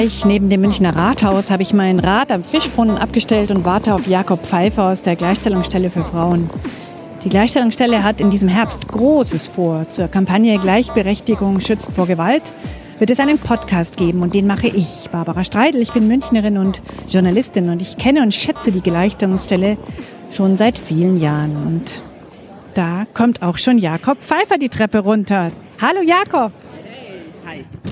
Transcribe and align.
Gleich 0.00 0.24
neben 0.24 0.48
dem 0.48 0.62
Münchner 0.62 0.96
Rathaus 0.96 1.50
habe 1.50 1.62
ich 1.62 1.74
mein 1.74 2.00
Rad 2.00 2.32
am 2.32 2.42
Fischbrunnen 2.42 2.96
abgestellt 2.96 3.50
und 3.50 3.66
warte 3.66 3.92
auf 3.92 4.06
Jakob 4.06 4.46
Pfeiffer 4.46 4.84
aus 4.84 5.02
der 5.02 5.14
Gleichstellungsstelle 5.14 5.90
für 5.90 6.04
Frauen. 6.04 6.48
Die 7.22 7.28
Gleichstellungsstelle 7.28 8.02
hat 8.02 8.18
in 8.18 8.30
diesem 8.30 8.48
Herbst 8.48 8.88
Großes 8.88 9.48
vor. 9.48 9.90
Zur 9.90 10.08
Kampagne 10.08 10.58
Gleichberechtigung 10.58 11.60
schützt 11.60 11.92
vor 11.92 12.06
Gewalt 12.06 12.54
wird 12.96 13.10
es 13.10 13.20
einen 13.20 13.38
Podcast 13.38 13.98
geben 13.98 14.22
und 14.22 14.32
den 14.32 14.46
mache 14.46 14.68
ich, 14.68 15.10
Barbara 15.12 15.44
Streidel. 15.44 15.82
Ich 15.82 15.92
bin 15.92 16.08
Münchnerin 16.08 16.56
und 16.56 16.80
Journalistin 17.10 17.68
und 17.68 17.82
ich 17.82 17.98
kenne 17.98 18.22
und 18.22 18.32
schätze 18.32 18.72
die 18.72 18.80
Gleichstellungsstelle 18.80 19.76
schon 20.30 20.56
seit 20.56 20.78
vielen 20.78 21.20
Jahren. 21.20 21.54
Und 21.66 22.02
da 22.72 23.04
kommt 23.12 23.42
auch 23.42 23.58
schon 23.58 23.76
Jakob 23.76 24.22
Pfeiffer 24.22 24.56
die 24.56 24.70
Treppe 24.70 25.00
runter. 25.00 25.50
Hallo 25.78 26.00
Jakob! 26.00 26.52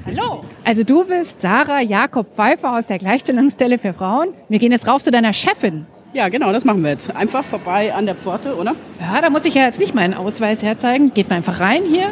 Hallo. 0.08 0.42
Also 0.64 0.84
du 0.84 1.04
bist 1.04 1.42
Sarah 1.42 1.82
Jakob 1.82 2.34
Pfeiffer 2.34 2.78
aus 2.78 2.86
der 2.86 2.96
Gleichstellungsstelle 2.96 3.76
für 3.76 3.92
Frauen. 3.92 4.28
Wir 4.48 4.58
gehen 4.58 4.72
jetzt 4.72 4.88
rauf 4.88 5.02
zu 5.02 5.10
deiner 5.10 5.34
Chefin. 5.34 5.86
Ja, 6.14 6.30
genau, 6.30 6.50
das 6.50 6.64
machen 6.64 6.82
wir 6.82 6.90
jetzt. 6.92 7.14
Einfach 7.14 7.44
vorbei 7.44 7.92
an 7.92 8.06
der 8.06 8.14
Pforte, 8.14 8.56
oder? 8.56 8.74
Ja, 8.98 9.20
da 9.20 9.28
muss 9.28 9.44
ich 9.44 9.52
ja 9.52 9.66
jetzt 9.66 9.78
nicht 9.78 9.94
meinen 9.94 10.14
Ausweis 10.14 10.62
herzeigen. 10.62 11.12
Geht 11.12 11.28
mal 11.28 11.36
einfach 11.36 11.60
rein 11.60 11.82
hier. 11.84 12.06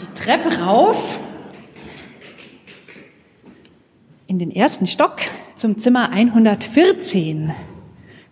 Die 0.00 0.20
Treppe 0.20 0.60
rauf. 0.60 1.18
In 4.28 4.38
den 4.38 4.54
ersten 4.54 4.86
Stock 4.86 5.16
zum 5.56 5.78
Zimmer 5.78 6.10
114. 6.10 7.52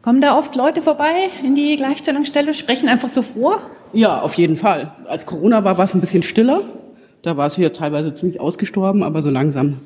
Kommen 0.03 0.21
da 0.21 0.39
oft 0.39 0.55
Leute 0.55 0.83
vorbei 0.83 1.31
in 1.43 1.57
die 1.57 1.75
Gleichstellungsstelle, 1.75 2.55
sprechen 2.55 2.89
einfach 2.89 3.09
so 3.09 3.23
vor? 3.23 3.59
Ja, 3.93 4.21
auf 4.21 4.35
jeden 4.35 4.57
Fall. 4.57 4.93
Als 5.09 5.27
Corona 5.27 5.65
war, 5.65 5.79
war 5.79 5.87
es 5.87 5.95
ein 5.95 6.01
bisschen 6.01 6.23
stiller. 6.23 6.63
Da 7.25 7.39
war 7.39 7.47
es 7.47 7.57
hier 7.57 7.73
teilweise 7.73 8.13
ziemlich 8.13 8.39
ausgestorben, 8.39 9.03
aber 9.03 9.23
so 9.23 9.31
langsam. 9.31 9.79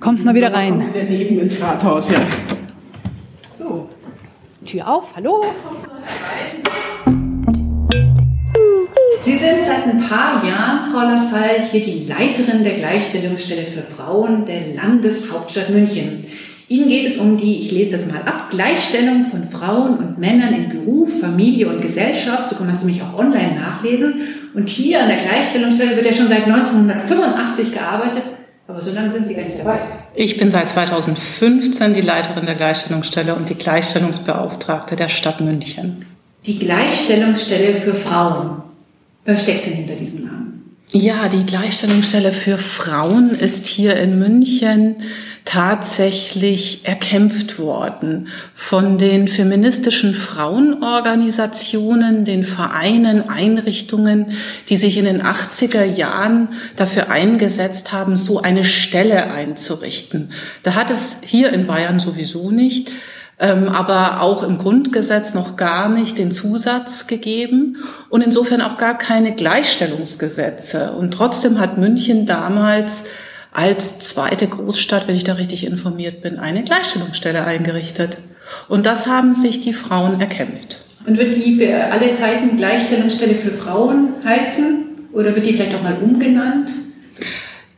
Kommt 0.00 0.24
mal 0.24 0.34
wieder 0.34 0.54
rein. 0.54 0.80
Wieder 0.80 1.04
neben 1.04 1.38
ins 1.38 1.60
Rathaus, 1.60 2.10
ja. 2.10 2.16
So. 3.58 3.86
Tür 4.64 4.88
auf, 4.88 5.14
hallo. 5.14 5.44
Sie 9.20 9.34
sind 9.34 9.66
seit 9.66 9.84
ein 9.86 9.98
paar 9.98 10.42
Jahren, 10.46 10.90
Frau 10.90 11.00
Lassalle, 11.00 11.62
hier 11.70 11.82
die 11.82 12.06
Leiterin 12.06 12.64
der 12.64 12.72
Gleichstellungsstelle 12.72 13.66
für 13.66 13.82
Frauen 13.82 14.46
der 14.46 14.74
Landeshauptstadt 14.76 15.68
München. 15.68 16.24
Ihnen 16.68 16.88
geht 16.88 17.06
es 17.06 17.18
um 17.18 17.36
die, 17.36 17.58
ich 17.58 17.70
lese 17.70 17.98
das 17.98 18.06
mal 18.06 18.22
ab, 18.22 18.48
Gleichstellung 18.48 19.22
von 19.22 19.44
Frauen 19.44 19.98
und 19.98 20.18
Männern 20.18 20.54
in 20.54 20.68
Beruf, 20.70 21.20
Familie 21.20 21.68
und 21.68 21.82
Gesellschaft. 21.82 22.48
So 22.48 22.56
kann 22.56 22.66
man 22.66 22.74
es 22.74 22.82
nämlich 22.82 23.02
auch 23.02 23.18
online 23.18 23.54
nachlesen. 23.54 24.22
Und 24.56 24.70
hier 24.70 25.02
an 25.02 25.08
der 25.08 25.18
Gleichstellungsstelle 25.18 25.96
wird 25.96 26.06
ja 26.06 26.14
schon 26.14 26.28
seit 26.28 26.46
1985 26.46 27.72
gearbeitet. 27.72 28.22
Aber 28.66 28.80
so 28.80 28.90
lange 28.90 29.12
sind 29.12 29.26
Sie 29.26 29.34
gar 29.34 29.44
nicht 29.44 29.58
dabei. 29.58 29.80
Ich 30.14 30.38
bin 30.38 30.50
seit 30.50 30.66
2015 30.66 31.92
die 31.92 32.00
Leiterin 32.00 32.46
der 32.46 32.54
Gleichstellungsstelle 32.54 33.34
und 33.34 33.50
die 33.50 33.54
Gleichstellungsbeauftragte 33.54 34.96
der 34.96 35.10
Stadt 35.10 35.42
München. 35.42 36.06
Die 36.46 36.58
Gleichstellungsstelle 36.58 37.74
für 37.74 37.94
Frauen. 37.94 38.62
Was 39.26 39.42
steckt 39.42 39.66
denn 39.66 39.74
hinter 39.74 39.94
diesem 39.94 40.24
Namen? 40.24 40.25
Ja, 40.98 41.28
die 41.28 41.44
Gleichstellungsstelle 41.44 42.32
für 42.32 42.56
Frauen 42.56 43.32
ist 43.32 43.66
hier 43.66 43.96
in 43.96 44.18
München 44.18 44.96
tatsächlich 45.44 46.86
erkämpft 46.86 47.58
worden 47.58 48.28
von 48.54 48.96
den 48.96 49.28
feministischen 49.28 50.14
Frauenorganisationen, 50.14 52.24
den 52.24 52.44
Vereinen, 52.44 53.28
Einrichtungen, 53.28 54.28
die 54.70 54.78
sich 54.78 54.96
in 54.96 55.04
den 55.04 55.20
80er 55.20 55.84
Jahren 55.84 56.48
dafür 56.76 57.10
eingesetzt 57.10 57.92
haben, 57.92 58.16
so 58.16 58.40
eine 58.40 58.64
Stelle 58.64 59.30
einzurichten. 59.30 60.30
Da 60.62 60.76
hat 60.76 60.90
es 60.90 61.18
hier 61.22 61.52
in 61.52 61.66
Bayern 61.66 62.00
sowieso 62.00 62.50
nicht 62.50 62.90
aber 63.38 64.22
auch 64.22 64.42
im 64.42 64.56
Grundgesetz 64.56 65.34
noch 65.34 65.56
gar 65.56 65.88
nicht 65.88 66.16
den 66.16 66.32
Zusatz 66.32 67.06
gegeben 67.06 67.76
und 68.08 68.22
insofern 68.22 68.62
auch 68.62 68.78
gar 68.78 68.96
keine 68.96 69.34
Gleichstellungsgesetze. 69.34 70.92
Und 70.92 71.12
trotzdem 71.12 71.60
hat 71.60 71.76
München 71.76 72.24
damals 72.24 73.04
als 73.52 73.98
zweite 73.98 74.46
Großstadt, 74.46 75.06
wenn 75.06 75.16
ich 75.16 75.24
da 75.24 75.34
richtig 75.34 75.66
informiert 75.66 76.22
bin, 76.22 76.38
eine 76.38 76.64
Gleichstellungsstelle 76.64 77.44
eingerichtet. 77.44 78.16
Und 78.68 78.86
das 78.86 79.06
haben 79.06 79.34
sich 79.34 79.60
die 79.60 79.74
Frauen 79.74 80.20
erkämpft. 80.20 80.78
Und 81.06 81.18
wird 81.18 81.36
die 81.36 81.56
für 81.56 81.92
alle 81.92 82.14
Zeiten 82.16 82.56
Gleichstellungsstelle 82.56 83.34
für 83.34 83.52
Frauen 83.52 84.14
heißen? 84.24 84.84
Oder 85.12 85.34
wird 85.34 85.46
die 85.46 85.52
vielleicht 85.52 85.74
auch 85.74 85.82
mal 85.82 85.96
umgenannt? 86.02 86.68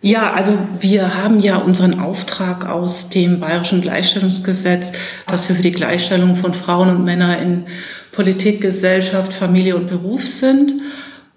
Ja, 0.01 0.33
also 0.33 0.53
wir 0.79 1.17
haben 1.17 1.41
ja 1.41 1.57
unseren 1.57 1.99
Auftrag 1.99 2.69
aus 2.69 3.09
dem 3.09 3.41
Bayerischen 3.41 3.81
Gleichstellungsgesetz, 3.81 4.93
dass 5.27 5.49
wir 5.49 5.57
für 5.57 5.63
die 5.63 5.73
Gleichstellung 5.73 6.37
von 6.37 6.55
Frauen 6.55 6.89
und 6.91 7.05
Männern 7.05 7.39
in 7.41 7.67
Politik, 8.13 8.61
Gesellschaft, 8.61 9.33
Familie 9.33 9.75
und 9.75 9.89
Beruf 9.89 10.27
sind 10.27 10.73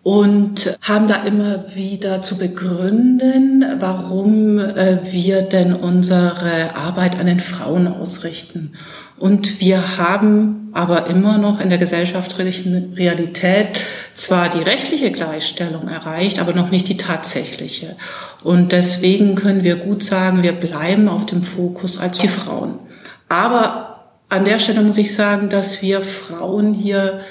und 0.04 0.78
haben 0.82 1.08
da 1.08 1.24
immer 1.24 1.76
wieder 1.76 2.22
zu 2.22 2.38
begründen, 2.38 3.66
warum 3.80 4.60
äh, 4.60 5.00
wir 5.12 5.42
denn 5.44 5.74
unsere 5.74 6.76
Arbeit 6.76 7.20
an 7.20 7.28
den 7.28 7.40
Frauen 7.40 7.88
ausrichten. 7.88 8.74
Und 9.22 9.62
wir 9.62 10.00
haben 10.00 10.72
aber 10.74 11.06
immer 11.06 11.38
noch 11.38 11.62
in 11.62 11.70
der 11.70 11.78
gesellschaftlichen 11.78 12.94
Realität 12.96 13.68
zwar 14.16 14.50
die 14.50 14.64
rechtliche 14.64 15.12
Gleichstellung 15.12 15.88
erreicht, 15.88 16.40
aber 16.40 16.54
noch 16.54 16.72
nicht 16.72 16.88
die 16.88 16.98
tatsächliche. 16.98 17.96
Und 18.44 18.72
deswegen 18.72 19.36
können 19.36 19.64
wir 19.64 19.76
gut 19.76 20.02
sagen, 20.02 20.42
wir 20.42 20.54
bleiben 20.54 21.08
auf 21.08 21.28
dem 21.28 21.44
Fokus 21.44 22.00
als 22.00 22.18
die 22.18 22.30
Frauen. 22.30 22.80
Aber 23.30 24.08
an 24.28 24.44
der 24.44 24.58
Stelle 24.58 24.81
muss 24.81 24.98
ich 24.98 25.14
sagen, 25.14 25.50
dass 25.50 25.84
wir 25.84 26.02
Frauen 26.02 26.74
hier 26.74 27.22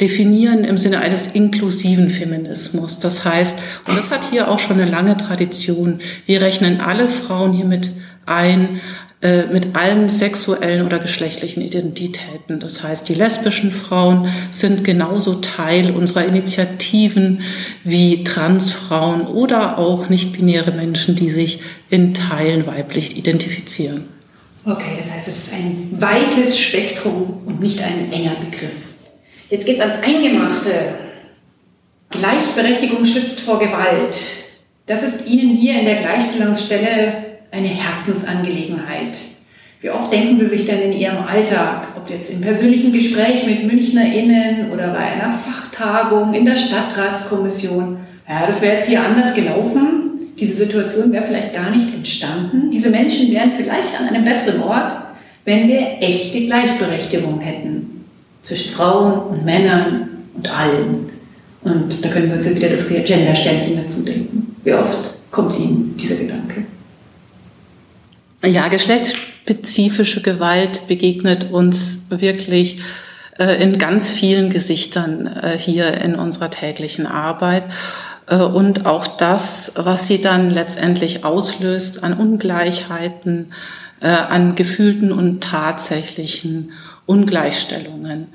definieren 0.00 0.62
im 0.62 0.78
Sinne 0.78 1.00
eines 1.00 1.26
inklusiven 1.26 2.08
Feminismus. 2.08 3.00
Das 3.00 3.24
heißt, 3.24 3.58
und 3.88 3.96
das 3.96 4.12
hat 4.12 4.30
hier 4.30 4.48
auch 4.48 4.60
schon 4.60 4.80
eine 4.80 4.88
lange 4.88 5.16
Tradition, 5.16 6.00
wir 6.26 6.40
rechnen 6.40 6.80
alle 6.80 7.08
Frauen 7.08 7.52
hier 7.52 7.64
mit 7.64 7.90
ein, 8.26 8.80
äh, 9.24 9.46
mit 9.46 9.74
allen 9.74 10.10
sexuellen 10.10 10.84
oder 10.84 10.98
geschlechtlichen 10.98 11.62
Identitäten. 11.62 12.60
Das 12.60 12.82
heißt, 12.82 13.08
die 13.08 13.14
lesbischen 13.14 13.72
Frauen 13.72 14.28
sind 14.50 14.84
genauso 14.84 15.36
Teil 15.36 15.92
unserer 15.92 16.26
Initiativen 16.26 17.40
wie 17.84 18.22
Transfrauen 18.22 19.26
oder 19.26 19.78
auch 19.78 20.10
nicht-binäre 20.10 20.72
Menschen, 20.72 21.16
die 21.16 21.30
sich 21.30 21.60
in 21.88 22.12
Teilen 22.12 22.66
weiblich 22.66 23.16
identifizieren. 23.16 24.04
Okay, 24.66 24.98
das 24.98 25.10
heißt, 25.10 25.28
es 25.28 25.36
ist 25.38 25.52
ein 25.54 25.88
weites 25.92 26.58
Spektrum 26.58 27.44
und 27.46 27.60
nicht 27.60 27.80
ein 27.80 28.12
enger 28.12 28.36
Begriff. 28.44 28.72
Jetzt 29.48 29.64
geht 29.64 29.76
es 29.76 29.80
ans 29.80 30.04
Eingemachte. 30.04 30.70
Gleichberechtigung 32.10 33.06
schützt 33.06 33.40
vor 33.40 33.58
Gewalt. 33.58 34.18
Das 34.84 35.02
ist 35.02 35.26
Ihnen 35.26 35.56
hier 35.56 35.78
in 35.78 35.86
der 35.86 35.94
Gleichstellungsstelle 35.94 37.33
eine 37.54 37.68
Herzensangelegenheit. 37.68 39.16
Wie 39.80 39.90
oft 39.90 40.12
denken 40.12 40.38
Sie 40.38 40.46
sich 40.46 40.66
denn 40.66 40.80
in 40.80 40.92
Ihrem 40.92 41.18
Alltag, 41.18 41.88
ob 41.96 42.10
jetzt 42.10 42.30
im 42.30 42.40
persönlichen 42.40 42.92
Gespräch 42.92 43.46
mit 43.46 43.70
MünchnerInnen 43.70 44.72
oder 44.72 44.88
bei 44.88 44.98
einer 44.98 45.32
Fachtagung 45.32 46.34
in 46.34 46.44
der 46.44 46.56
Stadtratskommission, 46.56 47.98
ja, 48.28 48.46
das 48.46 48.60
wäre 48.62 48.76
jetzt 48.76 48.88
hier 48.88 49.02
anders 49.02 49.34
gelaufen. 49.34 50.18
Diese 50.38 50.54
Situation 50.56 51.12
wäre 51.12 51.26
vielleicht 51.26 51.54
gar 51.54 51.70
nicht 51.70 51.94
entstanden. 51.94 52.70
Diese 52.70 52.90
Menschen 52.90 53.30
wären 53.30 53.52
vielleicht 53.56 54.00
an 54.00 54.08
einem 54.08 54.24
besseren 54.24 54.62
Ort, 54.62 54.94
wenn 55.44 55.68
wir 55.68 55.98
echte 56.00 56.46
Gleichberechtigung 56.46 57.40
hätten 57.40 58.06
zwischen 58.42 58.72
Frauen 58.72 59.20
und 59.20 59.44
Männern 59.44 60.08
und 60.34 60.50
allen. 60.50 61.10
Und 61.62 62.04
da 62.04 62.08
können 62.08 62.30
wir 62.30 62.38
uns 62.38 62.46
jetzt 62.46 62.56
wieder 62.56 62.70
das 62.70 62.88
Gender-Sternchen 62.88 63.76
dazu 63.76 64.02
denken. 64.02 64.56
Wie 64.64 64.72
oft 64.72 65.14
kommt 65.30 65.56
Ihnen 65.58 65.94
dieser 65.98 66.16
Gedanke? 66.16 66.33
Ja, 68.44 68.68
geschlechtsspezifische 68.68 70.20
Gewalt 70.20 70.86
begegnet 70.86 71.50
uns 71.50 72.06
wirklich 72.10 72.82
äh, 73.38 73.62
in 73.62 73.78
ganz 73.78 74.10
vielen 74.10 74.50
Gesichtern 74.50 75.26
äh, 75.26 75.58
hier 75.58 76.02
in 76.02 76.16
unserer 76.16 76.50
täglichen 76.50 77.06
Arbeit. 77.06 77.64
Äh, 78.26 78.36
und 78.36 78.84
auch 78.84 79.06
das, 79.06 79.72
was 79.76 80.08
sie 80.08 80.20
dann 80.20 80.50
letztendlich 80.50 81.24
auslöst 81.24 82.04
an 82.04 82.14
Ungleichheiten, 82.14 83.52
an 84.00 84.54
gefühlten 84.54 85.12
und 85.12 85.42
tatsächlichen 85.42 86.72
Ungleichstellungen. 87.06 88.26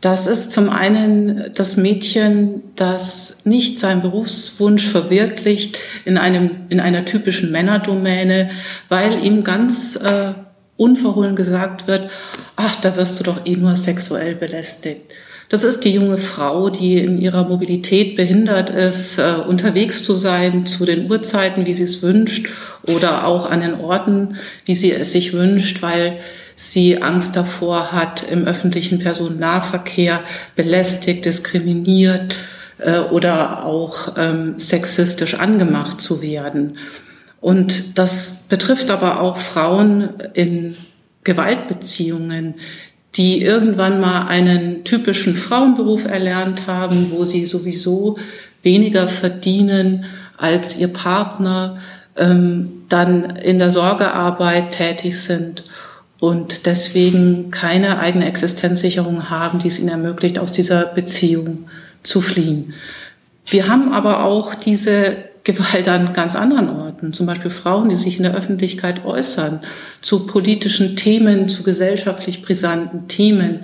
Das 0.00 0.26
ist 0.26 0.52
zum 0.52 0.70
einen 0.70 1.50
das 1.54 1.76
Mädchen, 1.76 2.62
das 2.74 3.44
nicht 3.44 3.78
seinen 3.78 4.00
Berufswunsch 4.00 4.86
verwirklicht 4.86 5.78
in 6.06 6.16
einem, 6.16 6.52
in 6.70 6.80
einer 6.80 7.04
typischen 7.04 7.52
Männerdomäne, 7.52 8.50
weil 8.88 9.22
ihm 9.22 9.44
ganz 9.44 9.96
äh, 9.96 10.32
unverhohlen 10.78 11.36
gesagt 11.36 11.86
wird, 11.86 12.10
ach, 12.56 12.76
da 12.76 12.96
wirst 12.96 13.20
du 13.20 13.24
doch 13.24 13.44
eh 13.44 13.56
nur 13.56 13.76
sexuell 13.76 14.34
belästigt. 14.34 15.12
Das 15.50 15.64
ist 15.64 15.84
die 15.84 15.92
junge 15.92 16.16
Frau, 16.16 16.70
die 16.70 16.96
in 16.98 17.20
ihrer 17.20 17.44
Mobilität 17.46 18.16
behindert 18.16 18.70
ist, 18.70 19.18
äh, 19.18 19.34
unterwegs 19.46 20.02
zu 20.02 20.14
sein 20.14 20.64
zu 20.64 20.86
den 20.86 21.10
Uhrzeiten, 21.10 21.66
wie 21.66 21.72
sie 21.74 21.82
es 21.82 22.02
wünscht, 22.02 22.48
oder 22.88 23.26
auch 23.26 23.50
an 23.50 23.60
den 23.60 23.74
Orten, 23.74 24.36
wie 24.64 24.74
sie 24.74 24.92
es 24.92 25.12
sich 25.12 25.34
wünscht, 25.34 25.82
weil 25.82 26.20
sie 26.60 27.00
Angst 27.00 27.36
davor 27.36 27.90
hat, 27.90 28.22
im 28.30 28.44
öffentlichen 28.44 28.98
Personennahverkehr 28.98 30.20
belästigt, 30.56 31.24
diskriminiert 31.24 32.34
äh, 32.76 32.98
oder 32.98 33.64
auch 33.64 34.14
ähm, 34.18 34.58
sexistisch 34.58 35.36
angemacht 35.36 36.02
zu 36.02 36.20
werden. 36.20 36.76
Und 37.40 37.96
das 37.98 38.44
betrifft 38.50 38.90
aber 38.90 39.20
auch 39.20 39.38
Frauen 39.38 40.10
in 40.34 40.76
Gewaltbeziehungen, 41.24 42.56
die 43.14 43.40
irgendwann 43.40 43.98
mal 43.98 44.26
einen 44.26 44.84
typischen 44.84 45.36
Frauenberuf 45.36 46.04
erlernt 46.04 46.66
haben, 46.66 47.10
wo 47.10 47.24
sie 47.24 47.46
sowieso 47.46 48.18
weniger 48.62 49.08
verdienen 49.08 50.04
als 50.36 50.76
ihr 50.76 50.88
Partner, 50.88 51.78
ähm, 52.18 52.82
dann 52.90 53.36
in 53.36 53.58
der 53.58 53.70
Sorgearbeit 53.70 54.72
tätig 54.72 55.18
sind 55.18 55.64
und 56.20 56.66
deswegen 56.66 57.50
keine 57.50 57.98
eigene 57.98 58.26
Existenzsicherung 58.26 59.30
haben, 59.30 59.58
die 59.58 59.68
es 59.68 59.80
ihnen 59.80 59.88
ermöglicht, 59.88 60.38
aus 60.38 60.52
dieser 60.52 60.84
Beziehung 60.84 61.68
zu 62.02 62.20
fliehen. 62.20 62.74
Wir 63.46 63.68
haben 63.68 63.92
aber 63.92 64.24
auch 64.24 64.54
diese 64.54 65.16
Gewalt 65.42 65.88
an 65.88 66.12
ganz 66.12 66.36
anderen 66.36 66.68
Orten, 66.68 67.12
zum 67.12 67.26
Beispiel 67.26 67.50
Frauen, 67.50 67.88
die 67.88 67.96
sich 67.96 68.18
in 68.18 68.24
der 68.24 68.34
Öffentlichkeit 68.34 69.04
äußern, 69.04 69.60
zu 70.02 70.26
politischen 70.26 70.96
Themen, 70.96 71.48
zu 71.48 71.62
gesellschaftlich 71.62 72.42
brisanten 72.42 73.08
Themen, 73.08 73.60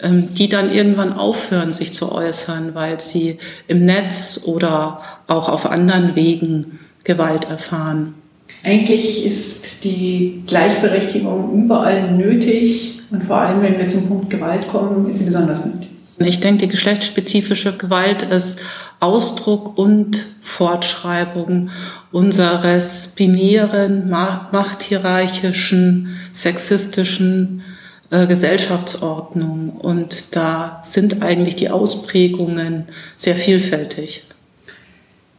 ähm, 0.00 0.34
die 0.34 0.48
dann 0.48 0.72
irgendwann 0.72 1.12
aufhören, 1.12 1.72
sich 1.72 1.92
zu 1.92 2.12
äußern, 2.12 2.74
weil 2.74 3.00
sie 3.00 3.38
im 3.66 3.80
Netz 3.80 4.42
oder 4.44 5.02
auch 5.26 5.48
auf 5.48 5.66
anderen 5.66 6.14
Wegen 6.14 6.78
Gewalt 7.02 7.50
erfahren. 7.50 8.14
Eigentlich 8.62 9.24
ist 9.24 9.84
die 9.84 10.42
Gleichberechtigung 10.46 11.64
überall 11.64 12.12
nötig 12.12 13.00
und 13.10 13.22
vor 13.22 13.36
allem, 13.36 13.62
wenn 13.62 13.78
wir 13.78 13.88
zum 13.88 14.08
Punkt 14.08 14.30
Gewalt 14.30 14.68
kommen, 14.68 15.08
ist 15.08 15.18
sie 15.18 15.24
besonders 15.24 15.64
nötig. 15.64 15.88
Ich 16.18 16.40
denke, 16.40 16.66
die 16.66 16.72
geschlechtsspezifische 16.72 17.76
Gewalt 17.76 18.22
ist 18.22 18.60
Ausdruck 19.00 19.76
und 19.76 20.24
Fortschreibung 20.42 21.70
unseres 22.10 23.12
binären, 23.14 24.08
machthierarchischen, 24.08 26.16
sexistischen 26.32 27.62
äh, 28.10 28.26
Gesellschaftsordnung. 28.26 29.70
Und 29.70 30.34
da 30.34 30.80
sind 30.82 31.22
eigentlich 31.22 31.56
die 31.56 31.68
Ausprägungen 31.68 32.88
sehr 33.16 33.34
vielfältig. 33.34 34.24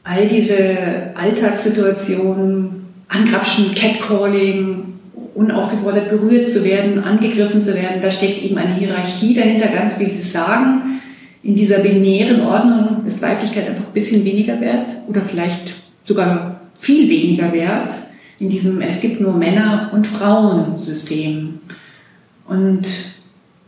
All 0.03 0.27
diese 0.27 1.15
Alltagssituationen, 1.15 2.86
Angrapschen, 3.07 3.73
Catcalling, 3.73 4.97
unaufgefordert 5.35 6.09
berührt 6.09 6.49
zu 6.49 6.65
werden, 6.65 7.03
angegriffen 7.03 7.61
zu 7.61 7.75
werden, 7.75 8.01
da 8.01 8.09
steckt 8.09 8.43
eben 8.43 8.57
eine 8.57 8.75
Hierarchie 8.75 9.35
dahinter, 9.35 9.67
ganz 9.67 9.99
wie 9.99 10.05
Sie 10.05 10.27
sagen. 10.27 10.99
In 11.43 11.55
dieser 11.55 11.79
binären 11.79 12.41
Ordnung 12.41 13.05
ist 13.05 13.21
Weiblichkeit 13.21 13.69
einfach 13.69 13.85
ein 13.85 13.93
bisschen 13.93 14.25
weniger 14.25 14.59
wert 14.59 14.95
oder 15.07 15.21
vielleicht 15.21 15.75
sogar 16.03 16.61
viel 16.77 17.09
weniger 17.09 17.53
wert 17.53 17.97
in 18.39 18.49
diesem 18.49 18.81
Es 18.81 18.99
gibt 18.99 19.21
nur 19.21 19.33
Männer- 19.33 19.89
und 19.93 20.05
Frauen-System. 20.05 21.59
Und 22.47 22.87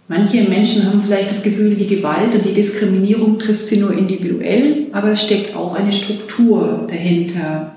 manche 0.08 0.44
Menschen 0.44 0.86
haben 0.86 1.02
vielleicht 1.02 1.32
das 1.32 1.44
Gefühl, 1.44 1.76
die 1.76 1.88
Gewalt 1.88 2.36
und 2.36 2.46
die 2.46 2.54
Diskriminierung 2.54 3.40
trifft 3.40 3.68
sie 3.68 3.78
nur 3.78 3.96
individuell, 3.96 4.88
aber 4.92 5.10
es 5.12 5.24
steckt 5.24 5.56
auch 5.56 5.76
eine 5.76 5.92
Struktur 5.92 6.86
dahinter. 6.88 7.76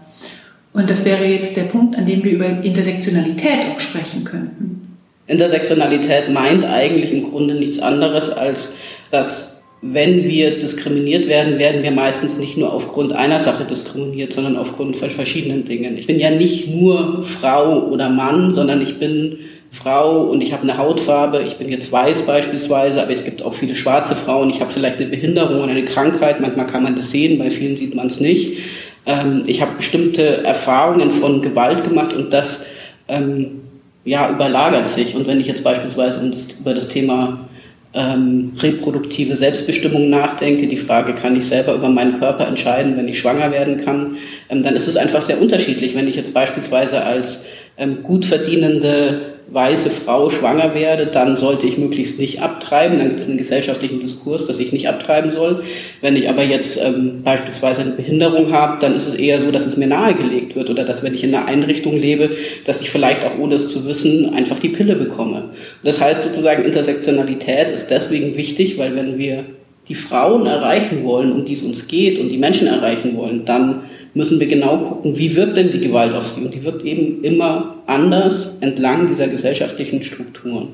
Und 0.72 0.88
das 0.88 1.04
wäre 1.04 1.24
jetzt 1.24 1.56
der 1.56 1.64
Punkt, 1.64 1.96
an 1.96 2.06
dem 2.06 2.24
wir 2.24 2.32
über 2.32 2.46
Intersektionalität 2.62 3.66
auch 3.74 3.80
sprechen 3.80 4.24
könnten. 4.24 4.98
Intersektionalität 5.26 6.30
meint 6.30 6.64
eigentlich 6.64 7.12
im 7.12 7.30
Grunde 7.30 7.54
nichts 7.54 7.78
anderes, 7.78 8.30
als 8.30 8.70
dass 9.10 9.62
wenn 9.82 10.24
wir 10.24 10.60
diskriminiert 10.60 11.26
werden, 11.26 11.58
werden 11.58 11.82
wir 11.82 11.90
meistens 11.90 12.38
nicht 12.38 12.56
nur 12.56 12.72
aufgrund 12.72 13.12
einer 13.12 13.40
Sache 13.40 13.64
diskriminiert, 13.64 14.32
sondern 14.32 14.56
aufgrund 14.56 14.96
von 14.96 15.10
verschiedenen 15.10 15.64
Dingen. 15.64 15.98
Ich 15.98 16.06
bin 16.06 16.20
ja 16.20 16.30
nicht 16.30 16.69
nur 16.69 17.22
Frau 17.22 17.88
oder 17.88 18.08
Mann, 18.08 18.54
sondern 18.54 18.80
ich 18.80 19.00
bin 19.00 19.38
Frau 19.72 20.22
und 20.24 20.40
ich 20.40 20.52
habe 20.52 20.62
eine 20.62 20.78
Hautfarbe, 20.78 21.42
ich 21.46 21.56
bin 21.56 21.69
jetzt 21.69 21.90
weiß 21.90 22.22
beispielsweise, 22.22 23.02
aber 23.02 23.10
es 23.10 23.24
gibt 23.24 23.42
auch 23.42 23.54
viele 23.54 23.74
schwarze 23.74 24.14
Frauen, 24.14 24.50
ich 24.50 24.60
habe 24.60 24.70
vielleicht 24.70 24.98
eine 24.98 25.06
Behinderung 25.06 25.62
oder 25.62 25.72
eine 25.72 25.84
Krankheit, 25.84 26.40
manchmal 26.40 26.69
kann 26.69 26.84
man 26.84 26.94
das 26.94 27.10
sehen, 27.10 27.38
bei 27.38 27.50
vielen 27.50 27.74
sieht 27.74 27.94
man 27.94 28.06
es 28.06 28.20
nicht. 28.20 28.58
Ähm, 29.06 29.43
ich 29.46 29.60
habe 29.60 29.72
bestimmte 29.76 30.44
Erfahrungen 30.44 31.10
von 31.10 31.43
Gewalt 31.43 31.84
gemacht 31.84 32.12
und 32.12 32.32
das 32.32 32.64
ähm, 33.08 33.62
ja, 34.04 34.31
überlagert 34.31 34.88
sich. 34.88 35.14
Und 35.14 35.26
wenn 35.26 35.40
ich 35.40 35.46
jetzt 35.46 35.64
beispielsweise 35.64 36.20
um 36.20 36.31
das, 36.31 36.49
über 36.52 36.75
das 36.75 36.88
Thema 36.88 37.49
ähm, 37.94 38.52
reproduktive 38.58 39.37
Selbstbestimmung 39.37 40.08
nachdenke, 40.08 40.66
die 40.66 40.76
Frage, 40.76 41.14
kann 41.14 41.37
ich 41.37 41.46
selber 41.46 41.75
über 41.75 41.88
meinen 41.88 42.19
Körper 42.19 42.46
entscheiden, 42.46 42.96
wenn 42.96 43.08
ich 43.08 43.19
schwanger 43.19 43.50
werden 43.50 43.84
kann, 43.84 44.16
ähm, 44.49 44.62
dann 44.62 44.75
ist 44.75 44.88
es 44.88 44.96
einfach 44.96 45.22
sehr 45.22 45.40
unterschiedlich. 45.40 45.94
Wenn 45.94 46.08
ich 46.08 46.16
jetzt 46.16 46.32
beispielsweise 46.32 47.02
als 47.02 47.40
ähm, 47.76 48.02
gut 48.02 48.25
verdienende 48.25 49.31
weiße 49.50 49.90
Frau 49.90 50.30
schwanger 50.30 50.74
werde, 50.74 51.06
dann 51.06 51.36
sollte 51.36 51.66
ich 51.66 51.76
möglichst 51.76 52.18
nicht 52.18 52.40
abtreiben. 52.40 52.98
Dann 52.98 53.08
gibt 53.08 53.20
es 53.20 53.28
einen 53.28 53.38
gesellschaftlichen 53.38 54.00
Diskurs, 54.00 54.46
dass 54.46 54.60
ich 54.60 54.72
nicht 54.72 54.88
abtreiben 54.88 55.32
soll. 55.32 55.62
Wenn 56.00 56.16
ich 56.16 56.28
aber 56.28 56.42
jetzt 56.42 56.80
ähm, 56.82 57.22
beispielsweise 57.22 57.82
eine 57.82 57.92
Behinderung 57.92 58.52
habe, 58.52 58.78
dann 58.80 58.96
ist 58.96 59.06
es 59.06 59.14
eher 59.14 59.40
so, 59.40 59.50
dass 59.50 59.66
es 59.66 59.76
mir 59.76 59.88
nahegelegt 59.88 60.56
wird 60.56 60.70
oder 60.70 60.84
dass 60.84 61.02
wenn 61.02 61.14
ich 61.14 61.24
in 61.24 61.34
einer 61.34 61.46
Einrichtung 61.46 61.96
lebe, 61.96 62.30
dass 62.64 62.80
ich 62.80 62.90
vielleicht 62.90 63.24
auch 63.24 63.38
ohne 63.38 63.56
es 63.56 63.68
zu 63.68 63.86
wissen 63.86 64.32
einfach 64.34 64.58
die 64.58 64.70
Pille 64.70 64.96
bekomme. 64.96 65.50
Das 65.84 66.00
heißt 66.00 66.22
sozusagen, 66.22 66.64
Intersektionalität 66.64 67.70
ist 67.70 67.90
deswegen 67.90 68.36
wichtig, 68.36 68.78
weil 68.78 68.96
wenn 68.96 69.18
wir 69.18 69.44
die 69.88 69.94
Frauen 69.94 70.46
erreichen 70.46 71.05
wollen, 71.05 71.32
um 71.32 71.44
die 71.44 71.55
es 71.55 71.62
uns 71.62 71.88
geht 71.88 72.19
und 72.19 72.29
die 72.29 72.38
Menschen 72.38 72.69
erreichen 72.69 73.17
wollen, 73.17 73.44
dann 73.44 73.82
müssen 74.14 74.38
wir 74.38 74.46
genau 74.46 74.79
gucken, 74.79 75.17
wie 75.17 75.34
wirkt 75.34 75.56
denn 75.56 75.73
die 75.73 75.81
Gewalt 75.81 76.14
auf 76.14 76.29
sie? 76.29 76.44
Und 76.44 76.55
die 76.55 76.64
wird 76.64 76.84
eben 76.84 77.25
immer 77.25 77.76
anders 77.87 78.56
entlang 78.61 79.08
dieser 79.08 79.29
gesellschaftlichen 79.29 80.02
Strukturen. 80.02 80.69